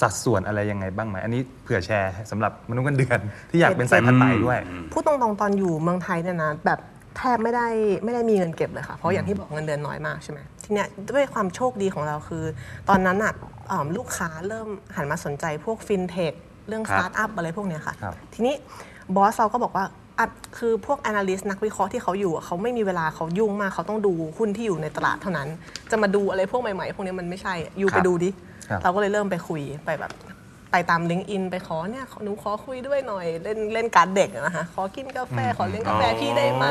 [0.00, 3.20] สัดส่วนอะไรยังไงบ้างไหมอันนี้เผื่อแชร์สำหรับมนุษย์เงินเดือน
[3.50, 4.58] ที่อยากเป็นสายพันธุ์ใหม่ด้วย
[4.92, 6.80] พูดตรงๆตอนอยู่เมืองไทยเนี่ยนะแบบ
[7.16, 7.66] แทบไม่ได้
[8.04, 12.44] ไม่ได้มีเงินเก็บเลยค่ะ เพราะอย่างที่บอกเงินเดือนน้อยมากใช่ไหมทีเนี้ยด้วยความโชคดีของเราคือ
[12.88, 13.32] ตอนนั้นอะ
[13.70, 16.34] อ่าลูกค้าเริ่มหันมาสนใจพวกฟินเทค
[16.68, 18.54] เรื่องสตาร์ทอัพครับอะไรพวกเนี้ยค่ะ ครับทีนี้
[19.16, 19.84] บอสเราก็บอกว่า
[20.18, 20.26] อะ
[20.58, 25.48] คือพวก analyst นักวิเคราะห์ที่เขาอยู่อะเขาไม่มีเวลาเขายุ่งมากเขาต้องดูหุ้นที่อยู่ในตลาดเท่านั้น
[25.90, 28.30] จะมาดูอะไรพวกใหม่ๆ พวกนี้มันไม่ใช่อยู่ครัไปบดูดิ
[28.68, 30.12] ครับ เราก็เลยเริ่มไปคุยไปแบบ
[30.72, 36.66] ไปตามลิงก์อินไปขอเนี่ยหนูขอคุยด้วยหน่อย เล่นเล่นการ์ดเด็กอะนะคะขอกินกาแฟขอเลี้ยงกาแฟพี่ได้ไหม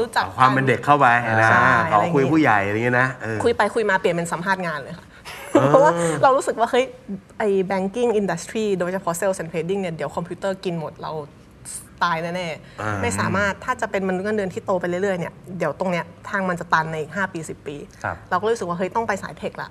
[0.00, 1.06] รู้จักเอาความเป็นเด็กเข้าไป
[1.40, 5.06] นะใช่ขอคุยผู้ใหญ่อะไรเงี้ยนะเออ คุยไปคุยมาเปลี่ยนเป็นสัมภาษณ์งานเลยค่ะ
[5.68, 6.84] เพราะว่าเรารู้สึกว่าเฮ้ย
[7.38, 11.12] ไอ้ banking industry โดยเฉพาะ sales and trading เนี่ยเดี๋ยวคอมพิวเตอร์กินหมดเรา
[12.02, 12.48] ตายแน่
[12.80, 19.70] อ่าๆไม่สามารถถ้าจะเป็นมนุษย์เงินเดือนที่โตไปเรื่อยๆเนี่ยเดี๋ยวตรงเนี้ยทางมันจะตันในอีก5ปี 10 ปีครับเราก็รู้สึกว่าเฮ้ยต้องไปสาย tech ละ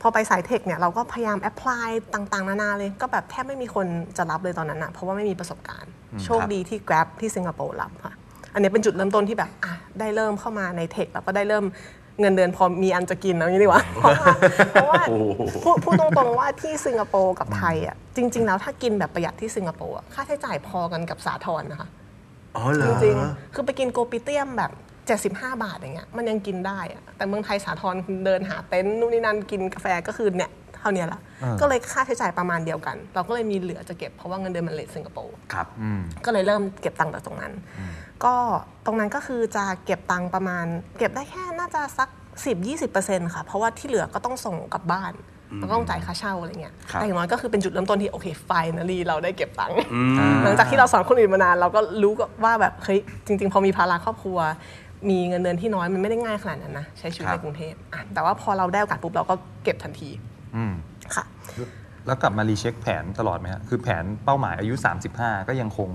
[0.00, 3.86] พอไปสาย tech เนี่ยเราก็พยายาม apply ต่างๆ นานาเลย ก็แบบแทบไม่มีคน
[4.16, 5.92] จะรับเลยตอนนั้นอะเพราะว่าไม่มีประสบการณ์
[6.24, 8.14] โชคดีที่ Grab ที่สิงคโปร์รับค่ะ
[8.54, 11.64] อันนี้เป็นจุดเริ่มต้นที่แบบอะได้เริ่มเข้ามาใน tech แล้วก็ได้เริ่ม
[12.20, 14.24] เงินเดือนพอมีอันจะกินเอางี้ดีกว่า เพราะว่า
[14.72, 15.02] เพราะว่า
[15.64, 21.88] พูดพูดตรงๆว่าที่สิงคโปร์กับไทยอะจริง ๆ แล้วถ้ากินแบบประหยัดที่สิงคโปร์อะค่าใช้จ่ายพอกันกับสาทรนะคะ
[22.56, 24.72] อ๋อเหรจอริงๆคือไปกินโกปิเตียมแบบ
[25.22, 35.66] 75 บาทอย่างเงี้ยมันยังกินได้อะแต่เมืองไทยสาทรคุณเดินหาเต็นท์นู่นนี่นั่นกินกาแฟก็คือเนี่ยเท่าเนี้ยละอ่าก็เลยค่าใช้จ่ายประมาณเดียวกัน เราก็เลยมีเหลือจะเก็บเพราะว่าเงินเดือนมันเลทสิงคโปร์ครับ
[36.24, 37.52] ก็เลยเริ่มเก็บตังค์จากตรงนั้น
[38.24, 38.34] ก็
[38.86, 40.66] ตรงนั้นก็คือจะเก็บตังค์ประมาณ
[40.98, 42.08] เก็บได้แค่น่าจะสัก
[42.70, 45.12] 10-20%ค่ะ เพราะว่าที่เหลือก็ต้องส่งกลับบ้าน
[45.58, 49.76] แล้วก็ต้องจ่ายค่าเช่าอะไรเงี้ยครับแต่อย่างน้อยก็คือเป็นจุดเริ่มต้นที่โอเคไฟนาลีเราได้เก็บตังค์
[50.44, 52.12] หลังจากที่เราสอนคนอื่นมานาน เราก็รู้
[52.44, 54.38] ว่าแบบเฮ้ยจริง ๆ พอมีภาระครอบครัว
[55.10, 59.34] มีเงินเดือนที่น้อยมันไม่ได้ง่ายขนาดนั้นนะใช้ชีวิตครัในบกรุงเทพอะแต่ว่าพอเราได้โอกาสปุ๊บเราก็
[59.64, 60.10] เก็บทันที
[60.56, 60.72] อืม
[61.14, 61.24] ค่ะ
[62.06, 64.74] แล้วกลับมารีเช็คแผนตลอดไหมฮะคือแผนเป้าหมายอายุ
[65.12, 65.88] 35 ก็ยังคง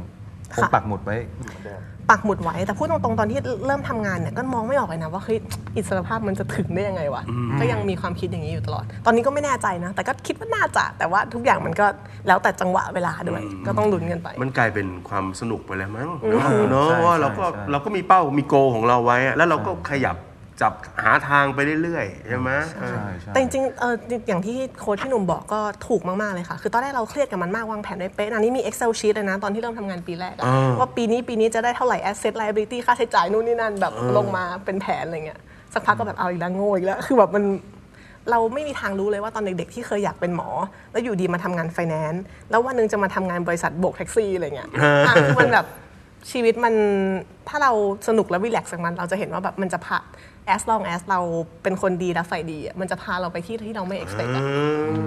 [0.55, 5.37] คงค่ะปักหมุดไว้เหมือนเดิมปักหมุดไว้แต่พูดตรงๆตอนที่เริ่มทำงานเนี่ยก็มองไม่ออกเลยนะว่าเฮ้ย
[5.75, 7.23] อิสรภาพมันจะถึงได้ยังไงวะ
[7.59, 11.85] ก็ยังมีความคิดอย่างนี้อยู่ตลอด ตอนนี้ก็ไม่แน่ใจนะ แต่ก็คิดว่าน่าจะ แต่ว่าทุกอย่างมันก็
[12.27, 20.15] แล้วแต่จังหวะเวลาด้วย ก็ต้องลุ้นกันไป มันกลายเป็นความสนุกไปแล้วมั้งเนอะเนอะใช่ว่าเราก็ใช่เราก็มีเป้ามีโกของเราไว้อะแล้วเราก็ขยับ
[20.61, 23.95] จับหาทางไปเรื่อยๆใช่ไหมเออใช่ใช่แต่จริงๆเออ
[24.27, 35.39] อย่างที่โค้ชพี่หนุ่มบอกก็ถูกมากๆเลยค่ะ คือตอนแรกเราเครียดกับมันมากวางแผนไว้เป๊ะอันนี้มี Excel sheet เลยนะ ตอนที่เริ่มทำงานปีแรกอะอ่าว่าปีนี้ปีนี้จะได้เท่าไหร่ asset liability ค่าใช้จ่ายนู่นนี่นั่นแบบลงมาเป็นแผนอะไรเงี้ย
[35.73, 37.43] สักพักก็แบบเอาอีกแล้วโง่อีกแล้วคือแบบมัน
[38.31, 40.49] เราไม่มีทางรู้เลยว่าตอนเด็กๆที่เคยอยากเป็นหมอ
[40.91, 44.69] แล้วอยู่ดีมาทำงานไฟแนนซ์แล้ววันหนึงจะมาทำงานบริษัทโบกแท็กซี่อะไรเงี้ย
[45.07, 45.65] อะคือมันแบบ
[46.31, 46.73] ชีวิตมัน
[47.49, 47.71] ถ้าเรา
[48.07, 49.97] สนุกและรีแลกซ์กับมันเราจะเห็นว่าแบบมันจะพา
[50.55, 51.19] as long as เรา
[51.63, 54.43] เป็นคนดีและใฝ่ดีอะมันจะพาเราไปที่ที่เราไม่ expect อะ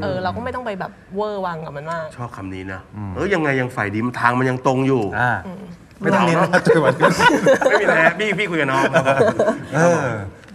[0.03, 2.81] เออเราก็ไม่ต้องไปแบบเวอร์วังกับมันมาก ชอบคำนี้นะ
[3.15, 5.33] เออยังไงยังฝ่ายดีมันทางมันยังตรงอยู่ อ่า
[6.01, 7.11] ไม่ต้องเน้นนะจังหวะนี้
[7.69, 9.05] ไม่มีอะไรพี่พี่คุยกับน้องครับ
[9.75, 10.01] เออ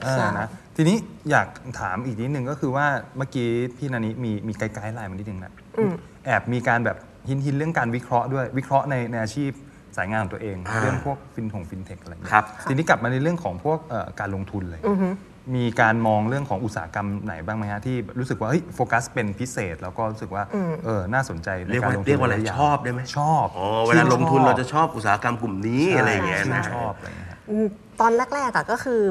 [0.03, 0.97] เออใช่นะทีนี้
[1.31, 1.47] อยาก
[1.79, 5.51] ถามอีกนิดนึงก็คือว่าเมื่อกี้พี่นานิมีมี guideline มานิดนึงนะ
[6.25, 6.97] แอบมีการแบบ
[7.27, 9.51] หินหินๆเรื่องการวิเคราะห์ด้วยวิเคราะห์ในในอาชีพ
[9.97, 14.81] สายงานของตัวเองอ่าเรื่องพวกฟินทงฟินเทคอะไรอย่างเงี้ยครับทีนี้กลับมาในเรื่องของพวกเอ่อการลงทุนเลย
[15.55, 20.43] มีการมองเรื่องของอุตสาหกรรมไหนบ้างไหมฮะที่รู้สึกว่าเฮ้ยโฟกัสเป็นพิเศษ แล้วก็รู้สึกว่า
[20.85, 27.65] เออน่าสนใจในเรียกการว่าลงทุนเรียกว่าอะไรหลยๆย่งชอบได้ไหมชอบอ๋อเวลาลงทุนเราจะชอบอุตสาหกรรมกลุ่มนี้อะไรอย่างเงี้ยชื่นะชอบอะไรอย่างเงี้ยฮะอืม
[28.01, 29.01] ตอนแรกๆอะก็คือ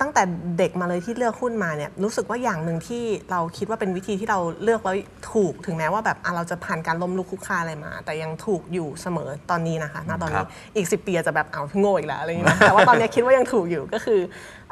[0.00, 0.22] ตั้งแต่
[0.58, 4.96] เด็กมาเลยที่เลือกหุ้นมาเนี่ยรู้สึกว่าอย่างหนึ่งที่เราคิดว่าเป็นวิธีที่เราเลือกแล้ว
[5.32, 14.20] ถูกถึงแม้ว่าแบบอะเราจะผ่านการล้มลุกคลุกคลานอะไรมา แต่ยังถูกอยู่เสมอตอนนี้นะคะณตอนครันี้บอีก 10 ปีอาจจะแบบเอาโง่อีกแล้วอะไรอย่างเงี้ยนะแต่ว่าตอนนี้คิดว่ายังถูกอยู่ก็คือ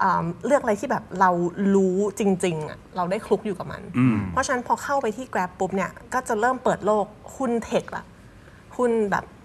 [0.02, 1.30] อ่าเลือกอะไรที่แบบเรา
[1.74, 3.82] รู้จริงๆอะเราได้คลุกอยู่กับมัน
[4.32, 8.04] เพราะฉะนั้นพอเข้าไปที่ Grab ปุ๊บเนี่ยก็จะเริ่มเปิดโลกหุ้นเทคละ
[8.76, 9.37] หุ้นแบบเอ่อ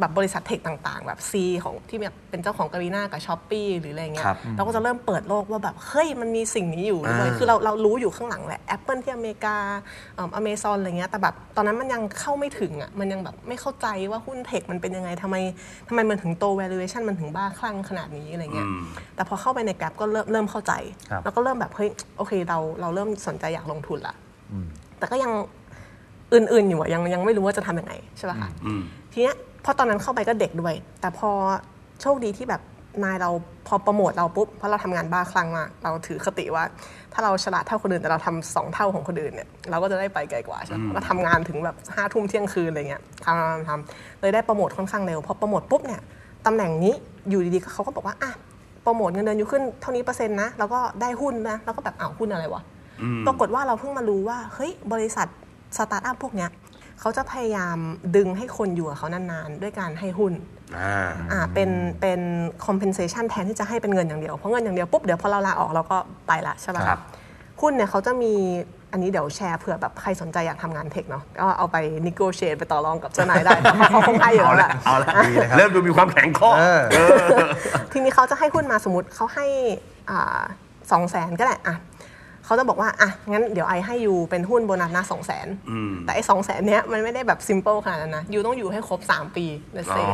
[0.00, 1.32] แบบบริษัทเทคต่างๆ แบบ C
[1.64, 9.56] ของที่แบบเป็นเจ้าของก a รีนากับช้อปปีหรืออะไรเงี้ยครับเราก็จะเริ่มเปิดโลกว่าแบบ เฮ้ย มันมีสิ่งนี้อยู่ด้วยอ่าคือเราเรารู้อยู่ข้างหลังแหละ Apple ที่อเมริกา
[10.18, 15.36] อเมซอนอะไรเงี้ยแต่แบบตอนนั้นมันยังเข้าไม่ถึงอะมันยังแบบไม่เข้าใจว่าหุ้นเทคมันเป็นยังไงทำไม
[15.88, 18.68] ทำไมมันถึงโต valuation มันถึงบ้าคลั่งขนาดนี้อะไรเงี้ย
[19.14, 20.72] แต่พอเข้าไปใน Grab ก็เริ่มเริ่มเข้าใจ
[21.10, 24.14] ครับแล้วก็เริ่มแบบเฮ้ยโอเคเราเราเริ่มสนใจอยากลงทุนละ
[24.98, 25.32] แต่ก็ยัง
[26.34, 28.50] อื่นๆอยู่อะยังยังไม่รู้ว่าจะทำยังไงใช่ป่ะคะ
[29.12, 31.30] ทีเนี้ยพอตอนนั้นเข้าไปก็เด็กด้วย แต่พอ
[32.02, 32.62] โชคดีที่แบบ
[33.04, 33.30] นายเรา
[33.66, 36.64] พอโปรโมทเราปุ๊บเพราะเราทำงานบ้าคลั่งมากเราถือคติว่า
[37.12, 46.00] ถ้าเราฉลาดเท่าคนอื่นแต่เราทำสองเท่าของคนอื่นเนี่ยเราก็จะได้ไปไกลกว่าใช่ไหมก็ทำงานถึงแบบห้าทุ่มเที่ยงคืนอะไรเงี้ยทำทำทำเลยได้โปรโมทค่อนข้างเร็วพอโปรโมทปุ๊บเนี่ย
[46.46, 46.94] ตำแหน่งนี้
[47.28, 48.30] อยู่ดีๆเขาก็บอกว่าอะ
[48.82, 52.62] โปรโมทเงินเดือนอยู่ขึ้นเท่านี้เปอร์เซ็นต์นะแล้วก็ได้หุ้นนะแล้วก็แบบอ้าวหุ้นอะไรวะ
[53.26, 55.26] ปรากฏว่าเราเพิ่งมารู้ว่าเฮ้ยบริษัท
[55.76, 56.50] สตาร์ทอัพพวกเนี้ย
[57.00, 57.78] เขาจะพยายาม
[58.16, 60.32] ดึงให้คนอยู่กับเขานานๆ ด้วยการให้หุ้น
[60.78, 62.20] อ่าอ่าเป็นเป็น
[62.66, 65.96] compensation แทนที่จะให้เป็นเงินอย่างเดียว เพราะเงินอย่างเดียวปุ๊บเดี๋ยวพอเราลาออกเราก็
[66.28, 67.00] ไปละใช่ป่ะครับ
[67.60, 68.34] หุ้นเนี่ยเขาจะมี
[68.92, 75.12] อันนี้เดี๋ยวแชร์เผื่อแบบใครสนใจอยากทำงานเทคเนาะก็เอาไป negotiate ไปต่อรองกับเจ้านายได้เพราะเขาคงให้อยู่เอาแล้วแหละละเอาละ
[75.56, 76.78] เริ่มดูมีความแข็งข้อเออ
[77.92, 79.46] ทีนี้เขาจะให้หุ้นมาสมมติเขาให้
[80.90, 81.76] สองแสนก็ได้อะ
[82.48, 85.48] เขาจะบอกว่า อะ งั้นเดี๋ยวไอให้ยูเป็นหุ้นโบนัสนะสองแสน
[86.04, 90.06] แต่ไอ้สองแสนเนี้ยมันไม่ได้แบบซิมเ l ิลขนาดนั้นนะยูต้องอยู่ให้ครบ 3 ปีเลเซอ๋อ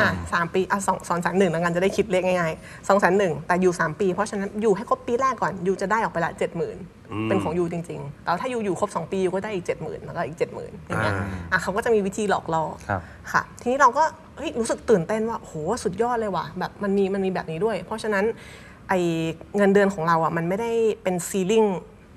[0.00, 6.76] อะสามปี อะสองสองแสนหนึ่งแล้วกันจะได้คิดเลขง่ายๆสองแสนหนึ่งแต่อยู่สามปี เพราะฉะนั้นอยู่ให้ครบปีแรกก่อนยูจะได้ออกไปละเจ็ดหมื่น
[7.24, 11.14] เป็นของยูจริงๆ แต่ถ้ายูอยู่ครบ 2 ปียูก็ได้อีก 7 0,000 แล้วก็อีก 7 0,000อย่างเงี้ย
[11.52, 13.00] อะเขาก็จะมีวิธีหลอกล่อครับ
[13.32, 14.02] ค่ะ ทีนี้เราก็
[14.36, 15.52] เฮ้ยรู้สึกตื่นเต้นว่าโห
[15.84, 18.24] สุดยอดเลยว่ะแบบมันมีมันมีแบบนี้ด้วย เพราะฉะนั้น
[18.88, 18.94] ไอ
[19.56, 20.70] เงินเดือนของเราอะมันไม่ได้
[21.02, 21.64] เป็นซีลิง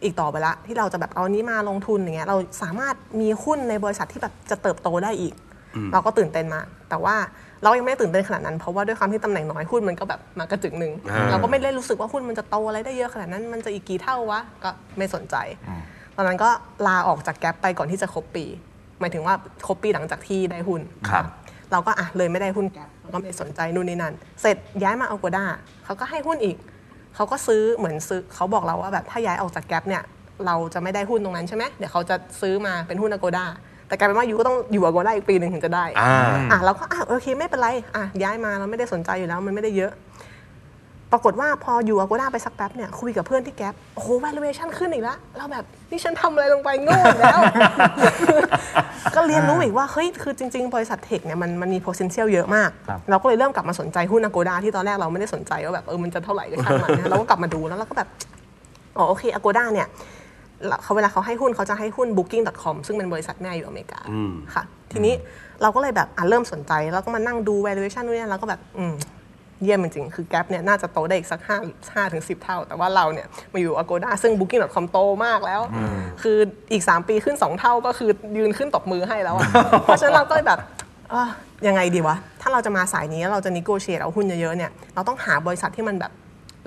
[0.04, 5.34] อีกต่อไปละที่เราจะแบบเอานี้มาลงทุนอย่างเงี้ยเราสามารถมีหุ้นในบริษัทที่แบบจะเติบโตได้อีก
[5.93, 7.15] เราก็ตื่นเต้นมากแต่ว่า
[7.63, 15.36] เรายังไม่ได้ตื่นเต้นขนาดนั้น เพราะว่าด้วยความที่ตำแหน่งน้อยหุ้นมันก็แบบมากระจึกหนึ่งอ่าเราก็ไม่ได้รู้สึกว่าหุ้นมันจะโตอะไรได้เยอะขนาดนั้น มันจะอีกกี่เท่าวะก็ไม่สนใจ
[16.15, 16.49] ตอนนั้นก็
[16.88, 18.45] ลาออกจากแก๊ปไปก่อนที่จะครบปี
[18.99, 19.36] หมายถึงว่า
[19.67, 21.25] ครบปีหลังจากที่ได้หุ้นครับ
[21.71, 25.45] เราก็อะเลยไม่ได้หุ้นแก๊ป เราก็ไม่สนใจนู่นนี่นั่น เสร็จย้ายมาเอาโกด้า
[25.85, 26.57] เขาก็ให้หุ้นอีก
[27.15, 30.03] เขาก็ซื้อเหมือนซื้อเขาบอกเราว่าแบบถ้าย้ายออกจากแก๊ปเนี่ย
[30.45, 33.45] เราจะไม่ได้หุ้นตรงนั้นใช่ไหมเดี๋ยวเขาจะซื้อมาเป็นหุ้นอโกด้า
[33.87, 36.13] แต่กลายเป็นว่ายูก็ต้องอยู่อโกด้าอีกปีหนึ่งถึงจะได้อ่า
[36.51, 39.91] อะเราก็อะโอเคไม่เป็นไรอะย้ายมาเราไม่ได้สนใจอยู่แล้วมันไม่ได้เยอะ
[41.15, 47.39] ปรากฏว่าพออยู่อโกด้าไปสักแป๊บเนี่ยคุยกับเพื่อนที่แก๊ปโอ้โห valuation ขึ้นอีกแล้วเราแบบนี่ฉันทำอะไรลงไปโง่อีกแล้ว
[49.15, 58.10] ก็เรียนรู้อีกว่าเฮ้ยคือจริง ๆ บริษัทเทคเนี่ยมันมันมี potential เยอะมากครับเราก็เลยเริ่มกลับมาสนใจหุ้นอโกด้าที่ตอนแรกเราไม่ได้สนใจว่าแบบเออมันจะเท่าไหร่ก็ช่างมันนะเราก็กลับมาดูแล้วเราก็แบบ
[58.97, 59.88] อ๋อโอเคอโกด้าเนี่ย
[60.84, 63.99] เขาเวลาเขาให้หุ้นเขาจะให้หุ้น booking.com ซึ่งเป็นบริษัทแม่อยู่อเมริกา
[64.54, 65.13] ค่ะ ทีนี้
[65.62, 68.93] เราก็เลยแบบอะเริ่มสนใจ แล้วก็มานั่งดู valuation นู่นนี่แล้วก็แบบอืม
[69.63, 75.61] เยี่ยมจริงๆคือแก p เนี่ยน่าจะโตได้อีกสัก5 5ถึง10 เท่า แต่ว่าเราเนี่ยมาอยู่ Agoda ซึ่ง Booking.com โตมากแล้ว
[76.21, 76.37] คือ
[76.71, 79.47] อีก 3 ปีขึ้น 2 เท่าก็คือยืนขึ้นตบมือให้แล้วอะ
[79.83, 80.59] เพราะฉะนั้นเราก็เลยแบบ
[81.09, 81.29] เอ้อ
[81.67, 86.11] ยังไงดีวะ ถ้าเราจะมาสายนี้แล้วเราจะนิโกเชตเอาหุ้นเยอะๆเนี่ยเราต้องหาบริษัทที่มันแบบ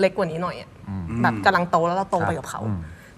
[0.01, 0.71] เล็กกว่านี้หน่อยอะ
[1.23, 2.61] แบบกำลังโตแล้วเราโตไปกับเขา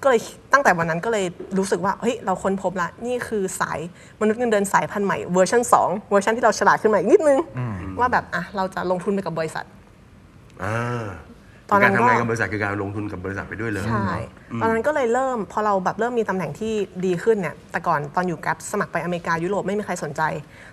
[0.03, 0.21] ก็เลย
[0.53, 1.25] ตั้งแต่วันนั้นก็เลย
[1.59, 3.79] รู้สึกว่าเฮ้ยเราค้นพบละนี่คือสาย
[4.21, 7.39] มนุษย์เงินเดือนสายพันธุ์ใหม่เวอร์ชัน2เวอร์ชันที่เราฉลาดขึ้นมาอีกนิดนึง
[7.99, 9.65] ว่าแบบอะเราจะลงทุนไปกับบริษัท
[10.63, 11.05] อ่า
[11.71, 14.11] ตอนนั้นการทำงานก็กับบริษัทคือการลงทุนกับบริษัทไปด้วยเลยใช่
[14.61, 16.73] ตอนนั้นก็เลยเริ่มพอเราแบบเริ่มมีตำแหน่งที่
[17.07, 20.23] ดีขึ้นเนี่ยแต่ก่อนตอนอยู่ Grab สมัครไปอเมริกายุโรปไม่มีใครสนใจ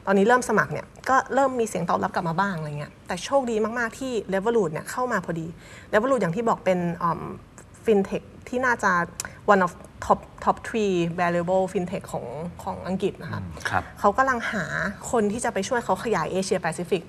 [0.05, 5.47] ตอนนี้เริ่มสมัครเนี่ยก็เริ่มมีเสียงตอบรับกลับมาบ้างอะไรเงี้ยแต่โชคดีมาก ๆ ที่ l e v e l o o t เนี่ยเข้ามาพอดี
[5.93, 6.79] l e v e l o o t อย่างที่บอกเป็น
[7.85, 8.91] ฟินเทค ที่น่าจะ
[9.53, 9.71] one of
[10.05, 12.25] top top three valuable fintech ของ
[12.63, 14.63] ของอังกฤษนะคะครับเขากำลังหา
[15.11, 17.03] คนที่จะไปช่วยเขาขยายเอเชียแปซิฟิก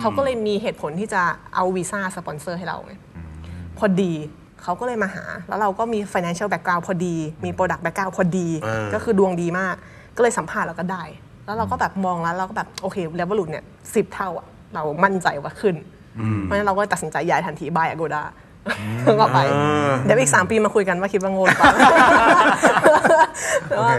[0.00, 1.22] เขาก็เลยมีเหตุผลที่จะ
[1.54, 2.94] เอาวีซ่าสปอนเซอร์ให้เราไง
[3.78, 4.12] พอดี
[4.62, 9.74] เขาก็เลยมาหา แล้วเราก็มี financial background พอดี มี product background พอดีเออก็คือดวงดีมาก
[10.16, 11.04] ก็เลยสัมภาษณ์แล้วก็ได้
[11.46, 15.76] แล้วเราก็แบบมองแล้วเราก็แบบโอเคเลเวลุเนี่ยสิบเท่าอะเรามั่นใจว่าขึ้น
[16.42, 18.22] เพราะฉะนั้นเราก็ตัดสินใจย้ายทันทีบายอโกดา
[19.20, 19.38] ก็ไป
[20.04, 21.72] เดี๋ยวอีก 3 ปีมาคุยกันว่าคิดว่าโง่หรือเปล่า
[23.76, 23.94] โอเค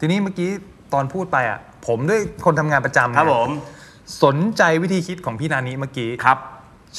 [0.00, 0.50] ทีนี้เมื่อกี้
[0.92, 3.50] ตอนพูดไปอะ ผมด้วยคนทำงานประจำครับเนี่ยผม
[4.24, 6.38] สนใจวิธีคิดของพี่นานิเมื่อกี้ครับ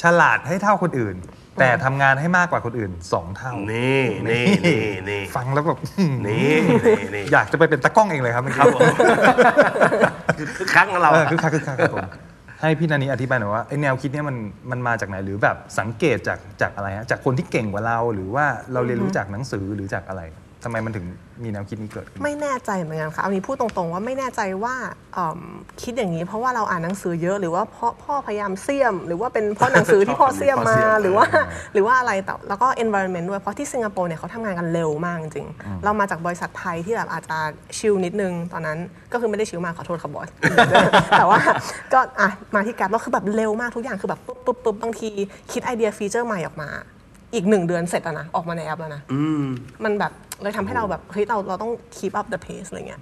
[0.00, 1.16] ฉลาดให้เท่าคนอื่น
[1.60, 5.78] แต่ทำงานให้มากกว่าคนอื่นสองเท่า นี่นี่นี่นี่ฟังแล้วแบบ
[6.26, 6.54] นี่
[6.88, 8.86] นี่นี่อยากจะไปเป็นตะกล้องเองเลยครับเมื่อกี้ครับผม
[10.56, 12.06] คือครั้งเราเออคือคักคือคักครับผม
[12.60, 14.36] ให้พี่นานีอธิบายหน่อยว่าไอแนวคิดเนี้ยมัน
[14.70, 20.22] มันมาจากไหนหรือแบบสังเกตจากจากอะไรฮะจากคนที่เก่งกว่าเราหรือว่าเราเรียนรู้จากหนังสือหรือจากอะไร
[20.66, 21.06] ทำไมมันถึง
[21.44, 24.74] มีแนวคิดนี้เกิดขึ้นไม่แน่ใจเหมือนกันค่ะเอานี้พูดตรงๆ ว่าไม่แน่ใจว่า
[25.14, 25.40] เอิ่ม
[25.82, 37.38] คิดอย่างนี้ เพราะว่าเราอ่านหนังสือเยอะหรือว่าเพราะพ่อพยายามเสี่ยม หรือว่าเป็นเพราะหนังสือที่พ่อเสี่ยมพ่อมาเสี่ยมหรือว่าอ่าหรือว่าอะไรแต่แล้วก็ environment ด้วยเพราะที่สิงคโปร์เนี่ยเขาทำงานกันเร็วมากจริงๆเรามาจากบริษัทไทยที่แบบอาจจะ
[37.78, 38.78] ชิลนิดนึงตอนนั้น
[39.12, 40.28] ก็คือไม่ได้ชิลมากขอโทษครับบอส
[41.18, 41.38] แต่ว่า
[41.92, 45.08] ก็อะมาที่แกร็บแล้วคือแบบเร็วมากทุกอย่างคือแบบปุ๊บปุ๊บปุ๊บบางที
[45.52, 46.70] คิดไอเดียฟีเจอร์ใหม่ออกมา
[47.36, 49.02] อีกหนึ่งเดือนเสร็จแล้วนะ ออกมาในแอปแล้วนะ
[49.84, 53.00] มันแบบเลยทำให้เราแบบเฮ้ยเราเราต้อง keep up the pace อะไรเงี้ย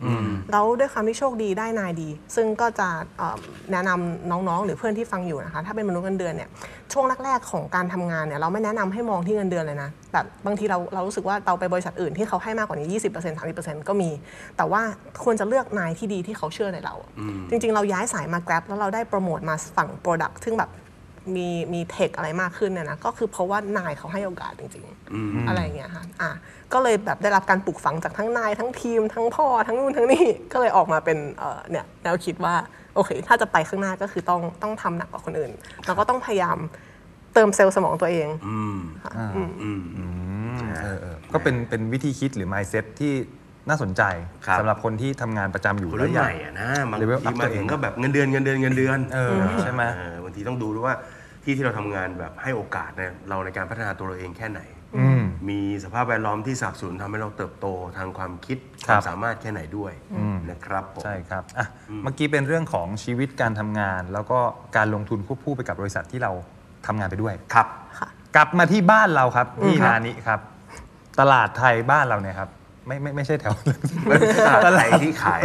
[0.53, 3.37] แล้วด้วยความที่โชคดีได้นายดี ซึ่งก็จะเอ่อ
[3.73, 6.49] แนะนำน้องๆ หรือเพื่อนที่ฟังอยู่นะคะ ถ้าเป็นมนุษย์เงินเดือนเนี่ย
[6.93, 14.11] ช่วงแรกๆ ของการทำงานเนี่ยเราไม่แนะนำให้มองที่เงินเดือนเลยนะแบบบางทีเราเรารู้สึกว่าเราไปบริษัทอื่นที่เขาให้มากกว่านี้ 20% 30%ก็มี
[14.57, 14.83] แต่ว่า
[15.25, 16.95] ควรจะเลือกนายที่ดีที่เขาเชื่อในเรา
[17.51, 20.71] จริง ๆ เราย้ายสายมา Grab แล้วเราได้โปรโมทมาฝั่ง Product ซึ่งแบบ
[21.37, 24.85] มีมีเทคอะไรมากขึ้นเนี่ยนะก็คือเพราะว่านายเขาให้โอกาสจริง
[25.17, 26.31] ๆ อะไรอย่างเงี้ยค่ะอะ
[26.73, 32.55] ก็เลยแบบได้รับการปลูกฝังจากทั้งนายทั้งทีม ทั้งพ่อทั้งนู่นทั้งนี่ก็เลยออกมาเป็นเอ่อเนี่ยแนวคิดว่า
[32.95, 35.53] โอเค ถ้าจะไปข้างหน้าก็คือต้องต้องทำหนักกว่าคนอื่น
[35.87, 36.59] แล้วก็ต้องพยายาม
[37.35, 39.81] เติมเซลล์สมองตัวเองอืมค่ะอืมอืม
[40.83, 43.13] เออเออก็เป็นเป็นวิธีคิดหรือ mindset ที่
[43.69, 44.03] น่าสนใจ
[44.47, 50.97] ครับ สำหรับคนที่ทำงานประจำอยู่คนแล้รุ่วนอยาใหกม่อะนะบาง level ที up มาตัวเอถึงงก็แบบเงินเดือนเงินเดือนเงินเดือนเออใช่ไหมเออบางทีต้องดูด้วยว่า
[51.45, 54.61] ที่ที่เราทำงานแบบให้โอกาสเนี่ยเราในการพัฒนาตัวเราเองแค่ไหน
[54.97, 59.93] อืม มีสภาพแวดล้อมที่สนับสนุนทำให้เราเติบโตทางความคิดคครับวามสามารถแค่ไหนด้วย
[60.51, 61.67] นะครับผม ใช่ครับอะ
[62.03, 64.39] เมื่อกี้เป็นเรื่องของชีวิตการทำงาน แล้วก็
[64.77, 66.33] การลงทุนควบคู่ไปกับบริษัทที่เรา
[66.87, 67.67] ทำงานไปด้วยครับ
[67.99, 70.41] ค่ะ กลับมาที่บ้านเราครับที่ครับนานิครับ
[71.21, 72.51] ตลาดไทยบ้านเราเนี่ยครับ
[72.87, 73.55] ไม่ไม่ไม่ใช่แถว
[74.67, 75.41] ตลาดไทยที่ขาย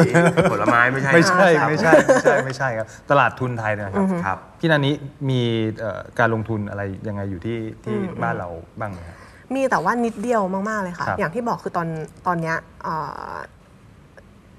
[0.51, 4.91] ผลไม้ไม่ใช่ไม่ใช่ครับไม่ใช่ไม่ใช่ไม่ใช่ครับ ตลาดทุนไทยเนยนะครับครับพี่นานิ
[5.29, 5.41] มี
[5.79, 8.49] เอ่อการลงทุนอะไรยังไงอยู่ที่ที่บ้านเรา
[8.79, 9.17] บ้างไหมครับ
[9.55, 11.87] มีแต่ว่านิดเดียวมากๆเลยค่ะครับอย่างที่บอกคือตอน
[12.27, 12.95] ตอนเนี้ยเอ่
[13.31, 13.33] อ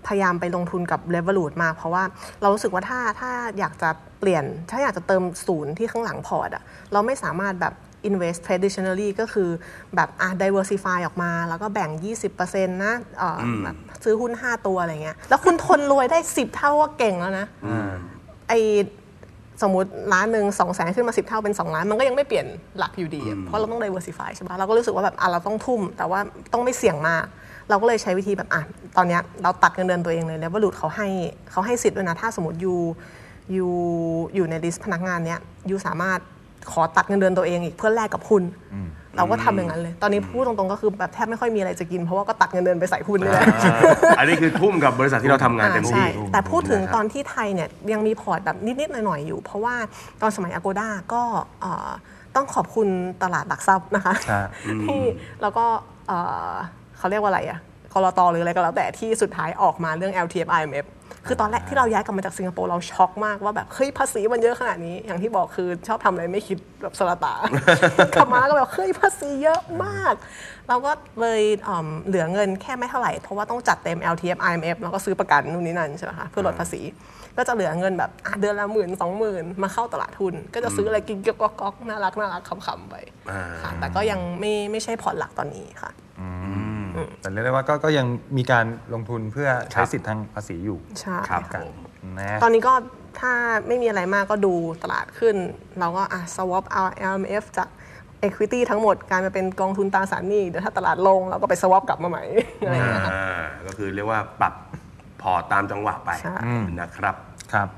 [0.07, 2.05] พยายามไปลงทุนกับ Revolut มากเพราะว่า
[2.41, 6.63] เรารู้สึกว่าถ้าถ้าอยากจะเปลี่ยน ถ้าอยากจะเติมศูนย์ที่ข้างหลังพอร์ตอะ
[6.93, 7.75] เราไม่สามารถแบบ
[8.09, 9.49] invest traditionally ก็คือ
[9.95, 11.91] แบบอะ diversify ออกมา แล้วก็แบ่ง
[12.33, 17.47] 20%นะเอ่ออแบบซื้อหุ้น 5 ตัวอะไรเงี้ย แล้วคุณทนรวยได้ 10 เท่าก็เก่งแล้วนะ
[18.49, 18.53] ไอ
[19.63, 22.47] สมมติล้านหนึ่งสองแสนขึ้นมาสิบเท่าเป็น2ล้าน มันก็ยังไม่เปลี่ยน
[22.79, 26.21] หลักอยู่ดีอะเพราะเราต้อง diversify ใช่ปะเราก็รู้สึกว่าแบบอะเราต้องทุ่ม แต่ว่า
[26.53, 27.25] ต้องไม่เสี่ยงมาก
[27.69, 28.63] เราก็เลยใช้วิธีแบบอะ
[28.97, 31.09] ตอนเนี้ยเราตัดเงินเดือนตัวเองเลยแล้ว Revolut เขาให้
[31.51, 33.67] เขาให้สิทธิ์ด้วยนะถ้าสมมติ you you
[34.35, 36.19] อยู่ใน list พนักงานเนี้ย you สามารถ
[36.73, 38.43] ขอตัดเงินเดือนตัวเองอีกเพื่อแลกกับหุ้น
[39.17, 43.45] เราก็ทำอย่างนั้นเลย ตอนนี้พูดตรงๆก็คือแบบแทบไม่ค่อยมีอะไรจะกิน เพราะว่าก็ตัดเงินเดือนไปใส่หุ้นนี่แหละ
[44.19, 49.75] อันนี้คือทุ่มกับบริษัทที่เราทำงานเต็มอ่าที่ใช่แต่พูดถึงนะครับตอนที่ไทยเนี่ยยังมีพอร์ตแบบนิดๆหน่อยๆอยู่ เพราะว่า
[50.23, 51.23] ตอนสมัย Agoda ก็
[51.61, 51.91] เอ่อ
[52.37, 52.89] ต้องขอบคุณ
[53.23, 54.49] ตลาดหลักทรัพย์นะคะครับ
[54.87, 55.01] ที่
[55.43, 55.65] แล้วก็
[56.09, 56.19] เอ่
[56.51, 56.53] อ
[56.99, 57.59] เขาเรียกว่าอะไรอะ
[57.95, 60.87] กรตหรืออะไรก็แล้วแต่ที่สุดท้ายออกมาเรื่อง LTF IMF
[61.33, 67.35] คือตอนแรกที่เราย้ายกลับมาจากสิงคโปร์เราช็อกมากว่าแบบเฮ้ยภาษีมันเยอะขนาดนี้ อย่างที่บอกคือชอบทำอะไรไม่คิดแบบสลตา
[68.15, 70.15] กลับมาก็แบบเฮ้ยภาษีเยอะมาก
[70.69, 76.81] เราก็เลยเอิ่มเหลือเงินแค่ไม่เท่าไหร่ เพราะว่าต้องจัดเต็ม LTF IMF แล้วก็ซื้อประกันนู่นนี่นั่นใช่ไหมคะเพื่อลดภาษี
[77.37, 82.95] ก็จะเหลือเงินแบบอะเดือนละหมื่นสองหมื่นมาเข้าตลาดทุน ก็จะซื้ออะไรกินก๊อกก๊อกๆน่ารักน่ารักขำๆไป
[83.31, 85.91] อ่าค่ะแต่ก็ยังไม่ไม่ใช่พอร์ตหลักตอนนี้ค่ะ
[87.21, 91.75] แต่เรียกได้ว่าก็ก็ยังมีการลงทุนเพื่อใช้ครับสิทธิ์ทางภาษีอยู่ใช่ครับค่ะผม
[92.19, 92.75] นะตอนนี้ก็
[93.21, 93.33] ถ้า
[93.67, 95.37] ไม่มีอะไรมากก็ดูตลาดขึ้น
[95.81, 97.69] เราก็อะ swap เอา RMF จาก
[98.27, 102.23] equity ทั้งหมดกลายมาเป็นกองทุนตราสารหนี้เดี๋ยวถ้าตลาดลงเราก็ไป swap กลับมาใหม่
[102.61, 104.55] อะไรอย่างเงี้ยค่ะอ่าก็คือเรียกว่าปรับ
[105.23, 106.37] พอร์ตตามจังหวะไปใช่
[106.81, 107.15] นะครับ
[107.53, 107.69] ครับ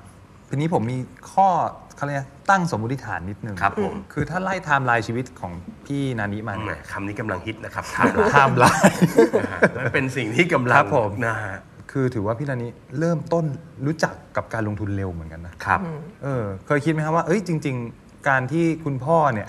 [0.52, 0.98] ทีนี้ผมมี
[1.32, 1.48] ข้อ
[1.96, 5.52] เขาเรียกตั้งสมมติฐานนิดนึงครับผม คือถ้าไล่ไทม์ไลน์ชีวิตของ
[5.86, 8.96] พี่นานิมาแหมเนี่ยคำนี้กำลังฮิตนะครับไทม์ไลน์ไทม์ไลน์
[9.40, 11.56] นะฮะมันเป็นสิ่งที่กำลัคงรับผมนะฮะ
[11.92, 13.44] คือถือว่าพี่นานิเริ่มต้น
[13.86, 15.80] รู้จักกับการลงทุนเร็วเหมือนกันนะครับ
[16.22, 19.48] เออเคยคิดไหมครับว่าเอ้ยจริง ๆ การที่คุณพ่อเนี่ย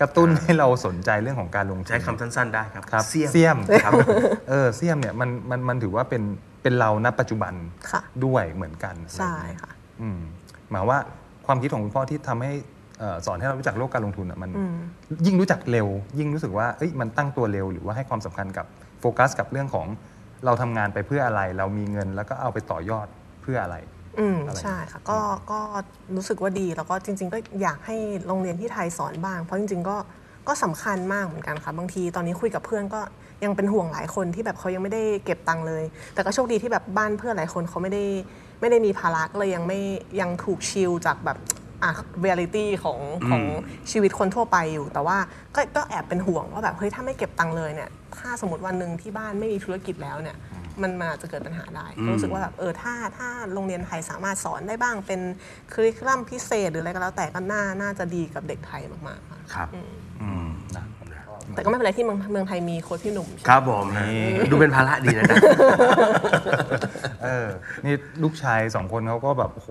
[0.00, 3.92] กระตุ้นให้เราสนใจเรื่องของการลงทุนใช้คำสั้น ๆ ได้ครับครับเสี่ยมเสี่ยมครับ
[4.48, 6.22] เออเสี่ยมเนี่ยมันมันมันถือว่าเป็น
[6.62, 7.54] เป็นเราณปัจจุบัน
[7.90, 9.70] ค่ะด้วยเหมือนกันใช่ค่ะ
[10.02, 10.20] อืม
[10.70, 10.98] หมายว่า
[11.46, 12.52] ความคิดของคุณพ่อที่ทำให้
[12.98, 14.50] เอ่อสอนให้เรารู้จักโลกการลงทุนอะมัน
[15.26, 18.66] ยิ่งรู้จักเร็ว ยิ่งรู้สึกว่าเอ้ยมันตั้งตัวเร็วหรือว่าให้ความสำคัญกับ
[19.00, 19.86] โฟกัสกับเรื่องของ
[20.44, 23.06] เราทำงานไปเพื่ออะไร เรามีเงินแล้วก็เอาไปต่อยอด
[23.42, 23.76] เพื่ออะไร
[24.18, 25.18] อืมอะไรใช่ค่ะก็
[25.50, 25.60] ก็
[26.16, 29.96] รู้สึกว่าดีแล้วก็จริง ๆ ก็อยากให้โรงเรียนที่ไทยสอนบ้าง เพราะจริง ๆ ก็
[30.48, 33.00] ก็สำคัญมากเหมือนกันค่ะบางทีตอนนี้คุยกับเพื่อนก็
[33.44, 38.04] ยังเป็นห่วงหลายคนที่แบบเขายังไม่ได้เก็บตังค์เลย แต่ก็โชคดีที่แบบบ้านเพื่อนหลายคนเขาไม่ได้
[38.60, 39.80] ไม่ได้มีภาระก็เลยยังไม่
[40.20, 41.38] ยังถูกชิลจากแบบ
[41.84, 43.42] อะเรียลิตี้ของของ
[43.90, 45.18] ชีวิตคนทั่วไปอยู่ แต่ว่า
[45.54, 50.36] ก็ก็แอบเป็นห่วงว่าแบบเฮ้ยถ้าไม่เก็บตังค์เลยเนี่ยถ้าสมมติวันหนึ่งที่บ้านไม่มีธุรกิจแล้วเนี่ย
[50.82, 55.20] มันมันอาจจะเกิดปัญหาได้ก็รู้สึกว่าแบบเออถ้าถ้าโรงเรียนไทยสามารถสอนได้บ้างเป็น
[55.72, 60.49] คริคูลัมพิเศษหรืออะไรก็แล้วแต่ก็น่าน่าจะดีกับเด็กไทยมากๆค่ะครับนะ
[61.54, 64.06] แต่ก็ไม่เป็นไรที่เมืองเมืองไทยมีโค้ชพี่หนุ่มใช่ไหมครับผมฮะ
[64.50, 65.38] ดูเป็นภาระดีนะครับ
[67.24, 67.46] เออ
[67.84, 69.70] นี่ลูกชายสองคนเขาก็แบบโอ้โห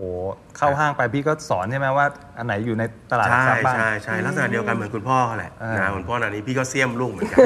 [0.57, 2.05] เข้าห้างไปพี่ก็สอนใช่ไหมว่า
[2.37, 7.39] อันไหนอยู่ในตลาดหลักใช่ทรัพย์บ้างใช่ใช่ลักษณะเดียวกันเหมือนคุณพ่อเขาแหละเออนะคุณพ่อนานี้พี่ก็เสี่ยมลูกเหมือนกัน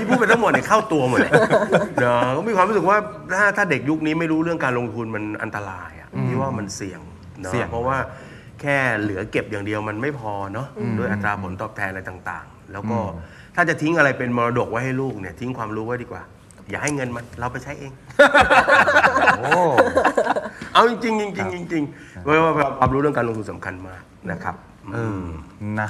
[0.00, 1.32] ที่พูดไปทั้งหมดเนี่ยเข้าตัวหมดเลย
[2.00, 2.96] เนาะก็มีความรู้สึกว่า
[3.38, 7.00] ถ้าถ้าเด็กยุคนี้ไม่รู้เรื่องการลงทุนมันอันตรายอะพี่ว่ามันเสี่ยง
[7.40, 7.98] เนาะเสี่ยงเพราะว่า
[8.60, 10.66] แค่เหลือเก็บอย่างเดียวมันไม่พอเนาะ
[10.98, 12.98] ด้วยอัตราผลตอบแทนอะไรต่างๆ แล้วก็
[13.54, 16.22] ถ้าจะทิ้งอะไรเป็นมรดกไว้ให้ลูกเนี่ยทิ้งความรู้ไว้ดีกว่า
[16.70, 17.92] อย่าให้เงินมันเราไปใช้เอง
[19.38, 19.50] โอ้
[20.74, 24.54] เอาจริงๆจริงๆจริงๆเพราะว่าความรู้เรื่องการลงทุนสำคัญมากนะครับ
[24.94, 25.24] เออ
[25.80, 25.88] นะ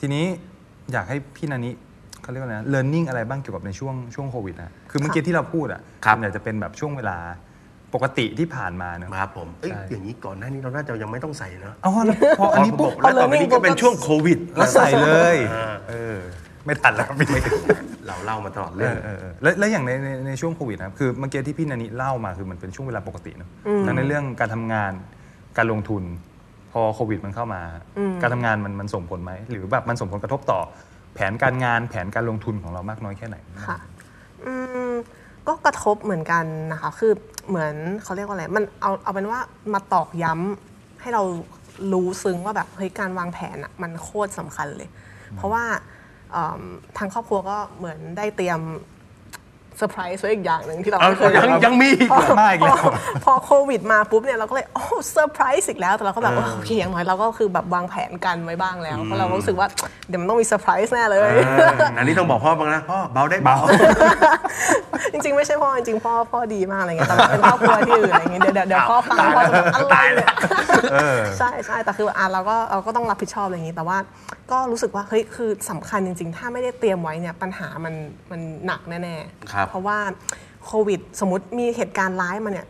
[0.00, 0.24] ทีนี้
[0.92, 1.70] อยากให้พี่นานิ
[2.22, 7.18] เขาเรียกว่าอะไรนะ learning อะไรบ้างเกี่ยวกับในช่วงช่วงโควิดนะคือเมื่อกี้ที่เราพูดอะครับส่วนใหญ่จะเป็นแบบช่วงเวลา
[7.94, 16.18] ปกติที่ผ่านมาเนอะครับผมเอ้ยใช่อย่างนี้ก่อนหน้านี้เราน่าจะยังไม่ต้องใส่เนอะอ๋อแล้วพออันนี้ปุ๊บแล้วต่อไปนี้ก็เป็นช่วงโควิด แล้วใส่เลยอ่าเออ
[16.64, 17.28] ไม่ทันแล้วครับพี่
[18.06, 23.50] เราเล่ามาตลอดเอเรื่องอเออเออแล้วแล้วอย่างในในในช่วงโควิดนะครับคือเมื่อกี้ที่พี่นานิเล่ามาคือมันเป็นช่วงเวลาปกติเนอะ
[23.86, 24.92] ทั้งในเรื่องการทำงาน
[25.56, 26.02] การลงทุน
[26.72, 27.62] พอโควิดมันเข้ามา
[28.22, 30.60] การทำงานมันมันส่งผลไหมหรือแบบมันส่งผลกระทบต่อ
[31.14, 33.78] แผนการงานแผนการลงทุนของเรามากน้อยแค่ไหนค่ะ
[34.44, 34.52] อื
[34.90, 34.92] ม
[35.46, 37.12] ก็กระทบเหมือนกันนะคะ คือ
[37.48, 39.40] เหมือนเขาเรียกว่าอะไร มันเอาเอาเป็นว่า
[39.74, 41.22] มาตอกย้ำให้เรา
[41.92, 44.88] รู้ซึ้งว่าแบบเฮ้ยการวางแผนอะมันโคตรสำคัญเลย
[45.36, 46.01] เพราะว่าเอิ่ม
[46.98, 48.60] ทางครอบครัวก็เหมือนได้เตรียม
[49.78, 52.90] เซอร์ไพรส์ไว้อีกอย่างหนึ่งที่เราเอาไม่เคยยังยังมีอีกพอเหรอมาอีกแล้วพอ
[53.24, 59.68] พอโควิดมาปุ๊บเนี่ยเราก็เลยโอ้เซอร์ไพรส์อีกแล้ว แต่เราก็แบบว่าโอเคอย่างน้อยเราก็คือแบบวางแผนกันไว้บ้างแล้วเพราะเราก็รู้สึกว่า
[60.08, 61.24] เดี๋ยวมันต้องมีเซอร์ไพรส์แน่เลยเอ
[61.66, 61.68] อ
[61.98, 63.56] อันนี้ต้องบอกพ่อบ้างนะพ่อเบาได้เบา
[65.12, 70.34] จริงๆ ไม่ใช่พ่อจริงๆพ่อพ่อดีมากอะไรเงี้ยแต่ว่าเป็นครอบครัวที่อื่นอะไรเงี้ยเดี๋ยวเดี๋ยวเดี๋ยวพ่อฟังพ่อจะแบบอะไรเนี่ย
[71.38, 73.96] ใช่ใช่แต่คืออะเราก็เราก็ต้องรับผิดชอบอะไรอย่างงี้แต่ว่า
[74.52, 77.94] ก็รู้สึกว่าเฮ้ยคือสำคัญจริง ๆ ถ้าไม่ได้เตรียมไว้เนี่ยปัญหามัน
[78.30, 79.98] มันหนักแน่ๆครับเพราะว่า
[80.66, 82.66] โควิด สมมติมีเหตุการณ์ร้ายมาเนี่ย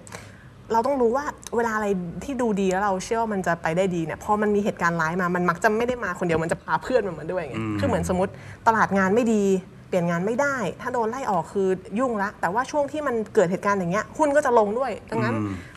[0.72, 1.24] เราต้องรู้ว่า
[1.56, 1.86] เวลาอะไร
[2.24, 8.32] ที่ดูดีแล้วเราเชื่อว่ามันจะไปได้ดีเนี่ยพอมันมีเหตุการณ์ร้ายมามันมักจะไม่ได้มาคนเดียวมันจะพาเพื่อนมันมาด้วยไงคือเหมือนสมมติ
[8.66, 15.34] ตลาดงานไม่ดีเปลี่ยนงานไม่ได้ ถ้าโดนไล่ออกคือยุ่งละ แต่ว่าช่วงที่มันเกิดเหตุการณ์อย่างเงี้ยหุ้นก็จะลงด้วย ดังนั้น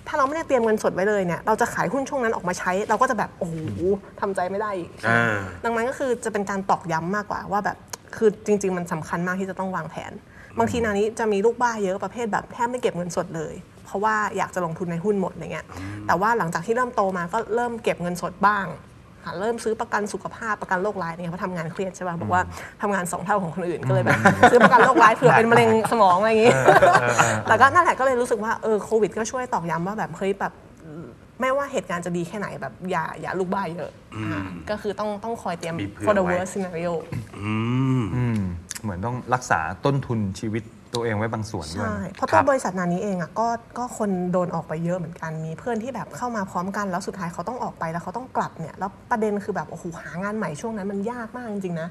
[0.08, 3.56] ถ้าเราไม่ได้เตรียมเงินสดไว้เลยเนี่ย เราจะขายหุ้นช่วงนั้นออกมาใช้ เราก็จะแบบโอ้โห
[4.22, 7.78] ทำใจไม่ได้อีกอ่าดังนั้นก็คือจะเป็นการตอกย้ำมากกว่าว่าแบบ
[8.16, 10.12] คือจริง ๆ มันสำคัญมากที่จะต้องวางแผน
[10.60, 13.54] บางทีนานี้จะมีลูกบ้าเยอะประเภทแบบแทบไม่เก็บเงินสดเลย
[13.86, 15.66] เพราะว่าอยากจะลงทุนในหุ้นหมดอะไรเงี้ย
[16.08, 18.95] แต่ว่าหลังจากที่เริ่มโตมาก็เริ่มเก็บเงินสดบ้างค่ะ
[19.40, 22.42] เริ่มซื้อประกันสุขภาพประกันโรคร้ายเนี่ยเพราะทำงานเครียดใช่ป่ะบอกว่า
[22.82, 24.18] ทำงานสองเท่าของคนอื่นก็เลยแบบ
[24.52, 26.54] ซื้อประกันโรคร้ายเผื่อเป็นมะเร็งสมองอะไรอย่างงี้
[27.48, 30.54] แต่ก็นั่นแหละก็เลยรู้สึกว่าเออโควิดก็ช่วยตอกย้ำว่าแบบเฮ้ยแบบ
[31.42, 36.94] ไม่ว่าเหตุการณ์จะดีแค่ไหนแบบอย่าอย่าลูกบ้าเยอะอ่าก็คือต้องต้องคอยเตรียมมีเผื่อ for the ไว้ worst scenario
[37.40, 37.54] อื
[38.02, 38.40] มอืม
[38.82, 40.64] เหมือนต้องรักษาต้นทุนชีวิต
[40.96, 51.90] ตัวเองไว้บางส่วนด้วยใช่นะเพราะครัตัวบบริษัทนานี้เองอะก็ก็คนโดนออกไปเยอะเหมือนกันมีเพื่อนที่แบบเข้ามาพร้อมกันแล้วสุดท้ายเขาต้องออกไปแล้วเขาต้องกลับเนี่ยแล้วประเด็นคือแบบโอ้โหหางานใหม่ช่วงนั้นมันยากมากจริงๆนะ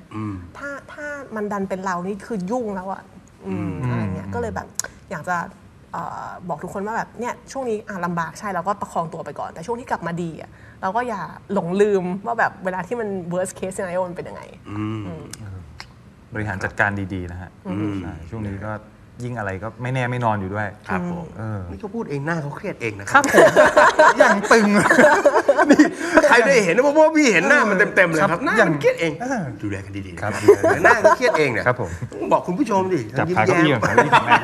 [0.56, 3.02] ถ้าถ้ามันดันเป็นเรานี่คือยุ่งแล้วอะ
[3.46, 4.66] อืมอะไรเงี้ยก็เลยแบบ
[5.10, 5.36] อยากจะ
[5.92, 10.50] เอ่อบอกทุกคนว่าแบบเนี่ยช่วงนี้อะลำบากใช่เราก็ประคองตัวไปก่อน แต่ช่วงที่กลับมาดีอะ
[10.82, 14.42] เราก็อย่าหลงลืมว่าแบบเวลาที่มัน worst case scenario มันเป็นยังไง
[16.34, 17.50] บริหารจัดการดี ๆ นะฮะ
[18.02, 18.72] ใช่ช่วงนี้ก็
[19.22, 23.46] ยิ่งอะไรก็ไม่แน่ไม่นอนอยู่ด้วยครับผมเออนี่เขาพูดเองหน้าเขาเครียดเองนะคครัรับบผม
[24.18, 24.66] อย่างตึง
[26.28, 30.32] ใครได้เห็นนะเพราะว่าพี่เห็นหน้ามันเต็มๆเลยครับหน้าอย่างมันเครียดเองเออดูแลกันดีๆนะครับ
[30.84, 31.90] หน้าเขาเครียดเองเนี่ยครับผม
[32.32, 34.36] บอกคุณผู้ชมดิจับยิ้มขาเก้าแย้อี้มของเขาที่ของแม่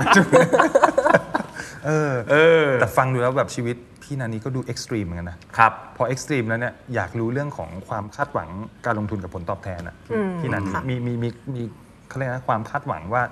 [1.86, 8.48] เออเออแต่ฟังดูแล้วแบบชีวิตพี่นานี้ก็ดูเอ็กซ์ตรีมเหมือนกันนะครับพอเอ็กซ์ตรีมแล้วเนี่ยอยากรู้เรื่องของความคาดหวัง
[8.86, 9.94] การลงทุนกับผลตอบแทนอะ
[10.40, 11.62] พี่นานี้ค่ะมีมีมีมี
[12.08, 13.22] เขาเรียกนะความคาดหวังว่า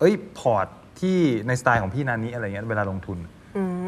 [0.00, 0.66] เอ้ยพอร์ต
[1.00, 3.18] ที่ในสไตล์ของพี่นานี้อะไรเงี้ยเวลาลงทุน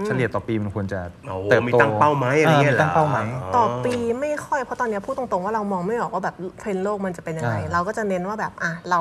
[0.07, 3.19] เฉลี่ยต่อปีมันควรจะโอ้เติบมีโตตั้งเป้าไหมอะไรเงี้ยมีเหรอตั้งเป้าไหม
[3.57, 9.01] ต่อปีไม่ค่อยเพราะตอนเนี้ยพูดตรงๆว่าเรามองไม่ออกว่าแบบเทรนด์โลกมันจะเป็นยังไงอ่าเราก็จะเน้นว่าแบบอะเรา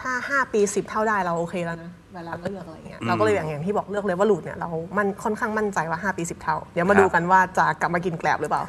[0.00, 8.62] ถ้า 5 ปี 10 เท่าได้เราโอเคแล้วนะเวลาเลือกอะไรเงี้ยเราก็เลยอย่างอย่างที่บอกเลือกเลเวอรูดเนี่ยเรามันค่อนข้างมั่นใจว่า 5 ปี 10 เท่า เดี๋ยวมาดูกันว่าจะกลับมากินแกลบหรือเปล่า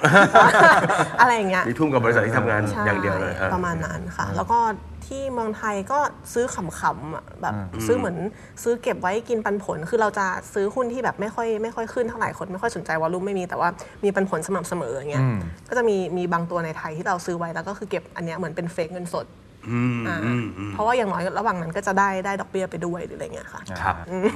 [1.22, 4.60] อะไรอย่างเงี้ยมีทุ่มกับบริษัทที่ทำงานใช่อย่างเดียวเลยเออประมาณนั้นค่ะ แล้วก็
[5.08, 6.00] ที่เมืองไทยก็
[6.34, 7.54] ซื้อขำๆอะแบบ
[7.88, 8.18] ซื้อเหมือน
[8.64, 13.70] ซื้อเก็บไว้กินปันผล คือเราจะซื้อหุ้นที่แบบไม่ค่อยไม่ค่อยขึ้นเท่าไหร่คนไม่ค่อยสนใจวอลลุ่มไม่มีแต่ว่า
[14.04, 15.24] มีปันผลสม่ำเสมออย่างเงี้ย
[15.70, 19.28] ก็จะมีมีบางตัวในไทยที่เราซื้อไว้แล้วก็คือเก็บอันเนี้ยเหมือนเป็นเฟกเงินสด
[19.72, 24.28] อืมอ่าอืมอืมเพราะว่าอย่างน้อยระหว่างนั้นก็จะได้ได้ดอกเบี้ยไปด้วยหรืออะไรเงี้ยค่ะ ครับเออ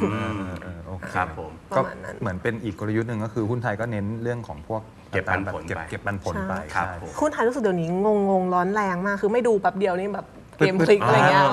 [0.63, 11.43] เออโอเคครับผมประก็มาณนั้นเหมือนเป็นอีกกลยุทธ์หนึ่งก็คือหุ้นไทยก็เน้นเรื่องของพวกเก็บปันผลเก็บไปเก็บปันผลไปครับใช่ผมหุ้นไทยรู้สึกเดี๋ยวนี้งงงๆร้อนแรงมาก คือไม่ดูแป๊บเดียวนี่แบบ เกมพลิกอะไรเงี้ย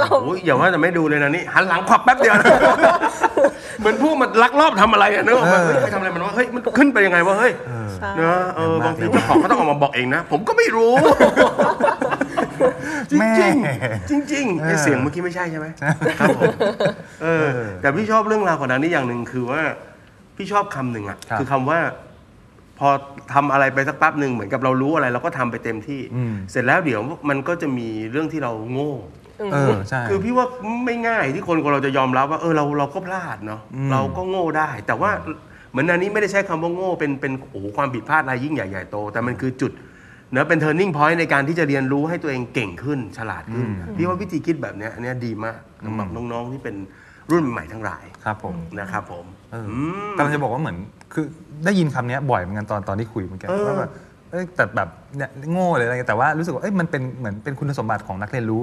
[0.00, 2.46] เราโอ้ยอย่าว่าแต่ไม่ดูเลยนะนี่หันหลังขวับแป๊บเดียวนะ
[3.80, 7.52] เหมือนพวกมันลักลอบทำอะไรอะนึกออกไหมเฮ้ยใครทำอะไรมันวะเฮ้ยมันขึ้นไปยังไงวะเฮ้ย
[7.96, 10.92] ใช่เนอะเออบางทีเจ้าของก็ต้องออกมาบอกเองนะ ผมก็ไม่รู้
[13.10, 13.30] จริงแม่
[14.10, 15.66] จริงจริงๆไอ้เสียงเมื่อกี้ไม่ใช่ใช่ไหม
[16.20, 16.52] ครับผม
[17.22, 17.48] เออ
[17.80, 19.62] แต่พี่ชอบเรื่องราวของนั้นนี่อย่างหนึ่งคือว่า
[20.36, 21.78] พี่ชอบคำหนึ่งอะครับคือคำว่า
[22.80, 22.90] พอ
[23.32, 28.92] ทำอะไรไปสักแป๊บหนึ่งเหมือนกับเรารู้อะไร เราก็ทำไปเต็มที่อืมเสร็จแล้วเดี๋ยวมันก็จะมีเรื่องที่เราโง่
[29.52, 30.46] เออใช่คือพี่ว่า
[30.86, 35.10] ไม่ง่ายที่คนคนเราจะยอมรับว่าเออเราเราก็พลาดเนาะอืมเราก็โง่ได้ แต่ว่า
[35.70, 39.72] เหมือนอันนี้ไม่ได้ใช้คำว่าโง่เป็นเป็นโอ้โหความผิดพลาดอะไรยิ่งใหญ่ใหญ่โต แต่มันคือจุด
[40.32, 46.76] เนอะเป็น turning point ในการที่จะเรียนรู้ให้ตัวเองเก่งขึ้นฉลาดขึ้น พี่ว่าวิธีคิดแบบเนี้ยอันเนี้ยดีมากสำหรับน้องๆที่เป็น
[47.30, 49.66] รุ่นใหม่ทั้งหลายครับผมนะครับผมเออ
[50.08, 50.78] มกำลังจะบอกว่าเหมือน
[51.12, 51.24] คือ
[51.64, 53.90] ได้ยินคำเนี้ยบ่อยเหมือนกันตอนตอนที่คุยเหมือนกันเออว่าแบบ
[54.30, 58.62] เอ้ยแต่แบบเนี่ยโง่เลยอะไรเงี้ยแต่ว่ารู้สึกว่าเอ้ยมันเป็นเหมือนเป็นคุณสมบัติของนักเรียนรู้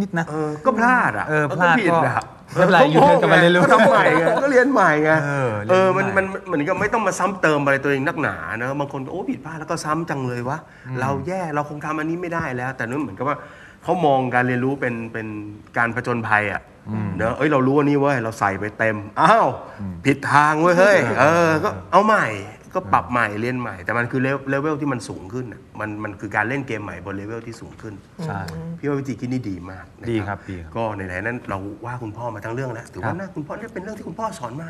[0.00, 2.24] นิดๆนะเออก็พลาดอะเออพลาดผิดก็อะ
[2.54, 10.58] ไม่เป็นไรอยู่เทิร์นกลับมาเรียนรู้ก็ทำใหม่ไงก็เรียนใหม่ไงเออเรียนเออมันใหม่มันมันเหมือนกับไม่ต้องมาซ้ำเติมอะไรตัวเองนักหนานะบางคนก็โอ้ผิดพลาดแล้วก็ซ้ำจังเลยวะ
[11.00, 13.36] เราแย่เราคงทำอันนี้ไม่ได้แล้ว แต่นั่นเหมือนกับว่า
[13.84, 15.26] เขามองการเรียนรู้เป็นเป็น
[15.78, 16.60] การผจญภัยอะ
[17.18, 19.46] เนอะเอ้ยเรารู้ว่านี่เว้ยเราใส่ไปเต็มอ้าว
[20.04, 22.26] ผิดทางเว้ยเฮ้ยเออก็เอาใหม่
[22.74, 27.94] ก็ปรับใหม่เรียนใหม่ แต่มันคือเลเวลเลเวลที่มันสูงขึ้นอะมันมันคือการเล่นเกมใหม่บนเลเวลที่สูงขึ้น
[28.26, 28.38] ใช่
[28.78, 34.68] พี่ว่าวิธีคิดนี่ดีมากนะดีครับดีครับก็ในไหนๆนั้นเราว่าคุณพ่อมาทั้งเรื่องแล้วถือครัว่าบน่าคุณพ่อนี่เป็นเรื่องที่คุณพ่อสอนมา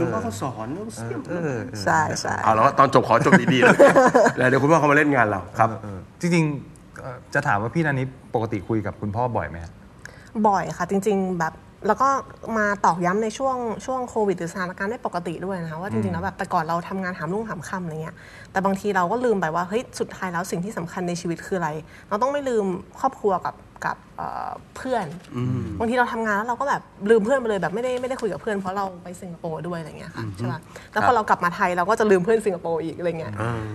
[0.00, 3.78] คุณพ่อเขาสอนเรื่องเสี่ยมเออใช่ใช่เอาแล้วตอนจบขอจบดีๆเลย
[4.38, 9.83] แล้วเดี๋ยวคุณพ่อเขามาเล่นงานเราครับเออจริงๆเอ่อจะถามว่าพี่นันนี้ปกติคุยกับคุณพ่อบ่อยไหมฮะบ่
[10.54, 11.54] อยค่ะจริง ๆ แบบ
[11.86, 12.08] แล้วก็
[12.58, 18.16] มาตอกย้ำในช่วงช่วงโควิดหรือสถานการณ์ไม่ปกติด้วยนะคะว่าจริงๆแล้วแบบแต่ก่อนเราทำงานหามรุ่งหามค่ำอะไรเงี้ย
[18.52, 21.70] แต่บางทีเราก็ลืมไปว่าเฮ้ยสุดท้ายแล้วสิ่งที่สำคัญในชีวิตคืออะไร
[22.08, 22.64] เราต้องไม่ลืม
[23.00, 23.54] ครอบครัวกับ
[23.84, 25.06] กับเอ่อเพื่อน
[25.78, 30.60] บางทีเราทำงานแล้วเราก็แบบลืมเพื่อนไปเลยแบบไม่ได้ไม่ได้คุยกับเพื่อนเพราะเราไปสิงคโปร์ด้วยอะไรเงี้ยค่ะใช่ป่ะ
[30.92, 33.34] แล้วพอเรากลับมาไทยเราก็จะลืมเพื่อนสิงคโปร์อีกอะไรเงี้ย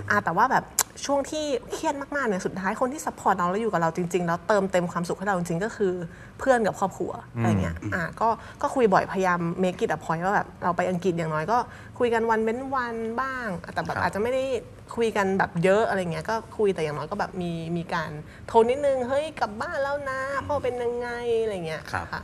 [0.10, 0.64] อ่าแต่ว่าแบบ
[1.06, 5.94] ช่วงที่เครียดมากๆเนี่ยสุดท้ายคนที่ support เราแล้วอยู่กับเราจริง ๆ แล้วเติมเต็มความสุขให้เราจริงๆก็คือ
[6.40, 8.30] เพื่อนกับครอบครัวอะไรเงี้ยอ่าก็
[8.62, 11.58] ก็คุยบ่อยพยายาม make it a point ว่าแบบเราไปอังกฤษอย่างน้อยก็
[12.00, 14.44] คุยกันวันเว้นวันบ้างแต่แบบอาจจะไม่ได้
[14.96, 18.12] คุยกันแบบเยอะอะไรเงี้ยก็คุยแต่อย่างน้อยก็แบบมีมีการ
[18.48, 21.10] โทรนิดนึงเฮ้ยกลับบ้านแล้วนะพ่อเป็นยังไง
[21.42, 22.24] อะไรเงี้ยครับค่ะ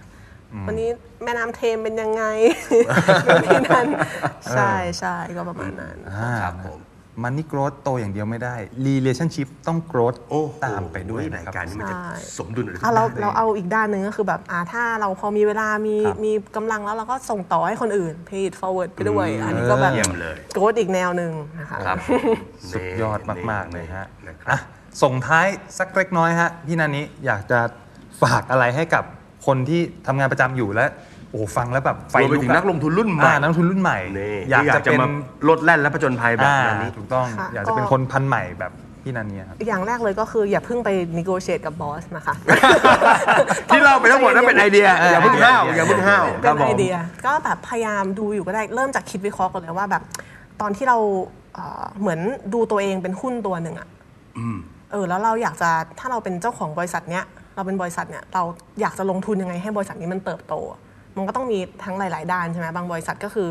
[0.68, 0.90] วันนี้
[1.24, 2.24] แม่น้ำเทมเป็นยังไง
[3.26, 3.88] นู่นนี่นั่น
[4.52, 5.98] ใช่ใช่ก็ประมาณนั้น
[6.42, 6.80] ครับผม
[7.24, 8.56] มันนี่โกรธโตอย่างเดียวไม่ได้
[8.88, 21.98] relationship ต้องโกรธโอ้โหตามไปด้วยนะรายครับ การนี้มันจะใช่สมดุลอะไรอะเราขึ้นได้เราเอาอีกด้านหนึ่งก็คือแบบอ่าถ้าเราพอมีเวลามีครับ มีกำลังแล้วเราก็ส่งต่อให้คนอื่น pay it forward ไปด้วย อันนี้ก็แบบเยี่ยมเลยโกรธอีกแนวหนึ่งนะคะ ครับ
[22.72, 23.20] สุดยอด
[23.52, 24.60] มาก ๆ เลยฮะนะครับอะ
[25.04, 25.48] ส่งท้าย
[25.78, 27.60] สักเล็กน้อยฮะพี่นันนี้อยากจะ
[28.22, 29.04] ฝากอะไรให้กับ
[29.46, 35.08] คนที่ทำงานประจำอยู่และโอ้โหฟังแล้วแบบไฟรวมไปลุกถึงอะนักลงทุนรุ่นใหม่อ่านักลงทุนรุ่นใหม่นี่อยากที่อยาจะกจะเป็นมา
[35.50, 38.72] ลดแล่นและผจญภัยแบบอ่านี้ถูกต้องค่ะอยากจะเป็นก็คนพันใหม่แบบ
[39.04, 42.36] พี่นันเนี่ยครับอย่างแรกเลยก็คืออย่าเพิ่งไป negotiate กับบอสนะคะ
[43.70, 50.04] ที่เราไปทั้งหมดนั้นเป็นไอเดีย อย่าเพิ่งห้าวอย่าเพิ่งห้าวคเป็รับนผมไอเดีย ก็แบบพยายามดูอยู่ก็ได้เริ่มจากคิดวิเคราะห์ก่อนเลยว่าแบบ
[50.62, 50.98] ตอนที่เรา
[51.54, 52.20] เอ่อเหมือน
[52.54, 53.88] ดูตัวเองเป็นหุ้นตัวหนึ่งอะ
[54.92, 55.70] เออแล้วเราอยากจะ
[56.00, 57.26] ถ้าเราเป็นเจ้าของบริษัทเนี้ย
[57.56, 58.44] เราเป็นบริษัทเนี้ยเรา
[58.82, 60.56] อยากจะลงทุนยังไงให้บริษัทนี้มันเติบโต
[61.18, 63.50] มันก็ต้องมีทั้งหลาย ๆ ด้านใช่ไหมบางบริษัทก็คือ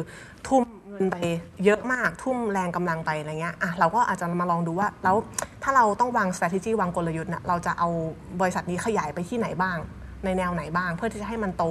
[0.48, 1.16] ทุ่มเงินไป
[1.64, 5.16] เยอะมากทุ่มแรงกำลังไปอะไรเงี้ยอะเราก็อาจจะมาลองดูว่าแล้ว
[5.62, 7.88] ถ้าเราต้องวาง strategy วางกลยุทธ์เนี่ยเราจะเอา
[8.40, 9.78] บริษัทนี้ขยายไปที่ไหนบ้าง
[10.24, 11.64] ในแนวไหนบ้าง เพื่อที่จะให้มันโต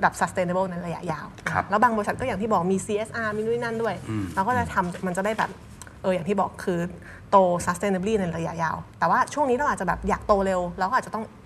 [0.00, 3.94] แบบ sustainable ในระยะยาวครับแล้วบางบริษัทก็อย่างที่บอกมี CSR มีนู่นนนั่นด้วย
[4.34, 5.50] เราก็จะทำมันจะได้แบบ
[6.02, 6.78] เอออย่างที่บอกคือ
[7.30, 11.41] โต sustainably ในระยะยาว แต่ว่าช่วงนี้เราอาจจะแบบอยากโตเร็ว เราก็อาจจะต้องอม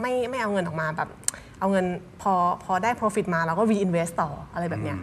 [0.00, 1.08] ไม่ไม่เอาเงินออกมาแบบ
[1.60, 1.86] เอาเงิน
[2.22, 2.34] พอ
[2.64, 4.98] พอได้ profit มาเราก็ reinvest ต่ออะไรแบบเนี้ย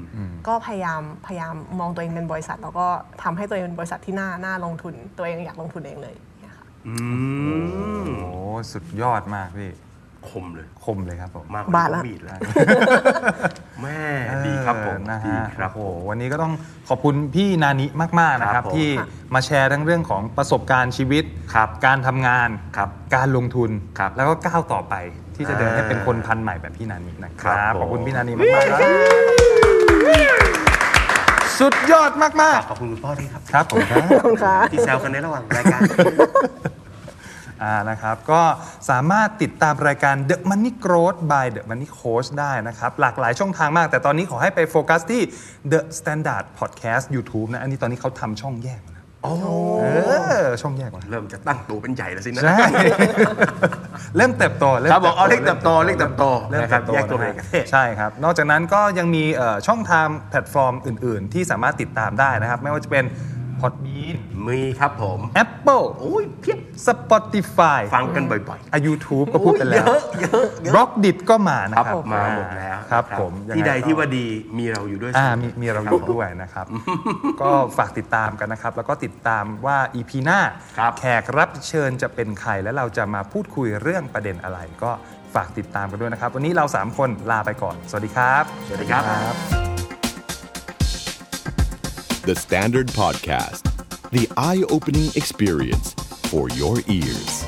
[0.47, 2.87] ก็พยายามพยายามมองตัวเองเป็นบริษัท แล้วก็
[3.23, 6.95] ทำให้ตัวเองเป็นบริษัทที่น่าน่าลงทุน ตัวเองอยากลงทุนเองเลยเนี่ยค่ะอื
[8.01, 8.37] มโอ้โห
[8.71, 9.71] สุดยอดมากพี่
[10.31, 12.39] คมเลย คมเลยครับผม มากกว่าบาทละมีดแล้ว
[13.81, 13.99] แม่
[14.47, 16.53] ดีครับผมเออนะดีฮะครับ โอ้ผโหมวันนี้ก็ต้อง
[16.89, 17.85] ขอบคุณพี่นานิ
[18.19, 18.87] มาก ๆ นะคครัรับบผม ที่
[19.33, 21.23] มาแชร์ทั้งเรื่องของประสบการณ์ชีวิต
[21.53, 23.69] ครับ การทำงานครับการลงทุน
[23.99, 24.95] ครับแล้วก็ก้าวต่อไป
[25.35, 28.81] ที่จะเดินให้อ่าเป็นคนพันใหม่แบบพี่นานินะคครัรับบ ผม ขอบคุณพี่นานิมากๆครับ
[31.59, 35.81] สุดยอดมากขอบคุณคุณพ่อด้วยครับ ๆ ครับผมครับ ขอบคุณค่ะ ที่แซวกันในระหว่างรายการ
[37.63, 38.41] อ่านะครับก็
[38.89, 45.21] สามารถติดตามรายการ The Money Growth by The Money Coach ได้นะครับ หลากหลายช่องทางมาก แต่ตอนนี้ขอให้ไปโฟกัสที่
[45.71, 49.29] The Standard Podcast YouTube นะ อันนี้ตอนนี้เขาทำช่องแยกแล้วนะเอ
[50.41, 52.57] อช่องแยกแล้วนะเริ่มจะตั้งตัวเป็นใหญ่แล้วสินะ ใช่
[54.17, 63.05] เริ่มเติบโตครับบอกเอาเล็กเติบโตเล็กเติบโตเริ่มนะครัเติบบโตแยกตัวนะเอฮะงประเทศใช่ครับ นอกจากนั้นก็ยังมีเอ่อช่องทางแพลตฟอร์มอื่น ๆ ที่สามารถติดตามได้นะครับ ไม่ว่าจะเป็น
[63.61, 64.15] Podbean
[64.47, 74.25] มีครับผม Apple โอ้ยเพียบ Spotify ฟังกันบ่อยอา YouTube ก็พูดไปแล้วโอ้ยเยอะเยอะบล็อกดิดก็มานะๆคครัรับบมาหมดแล้วครับนะผมยังที่ไงใดก็ที่ว่าดี
[74.57, 76.65] มีเราอยู่ด้วยอ่าเสมมีอมีเราอยู่ด้วยนะครับ
[77.41, 80.39] ก็ฝากติดตามกันนะครับ แล้วก็ติดตามว่า EP หน้า
[80.77, 84.91] ครับ แขกรับเชิญจะเป็นใครและเราจะมาพูดคุยเรื่องประเด็นอะไร ก็
[85.35, 89.03] ฝากติดตามกันด้วยนะครับ วันนี้เรา 3 คนลาไปก่อน สวัสดีครับ สวัสดีครับ
[89.33, 89.84] บ
[92.25, 93.61] The Standard Podcast,
[94.09, 95.93] The eye opening experience
[96.29, 97.45] for your ears.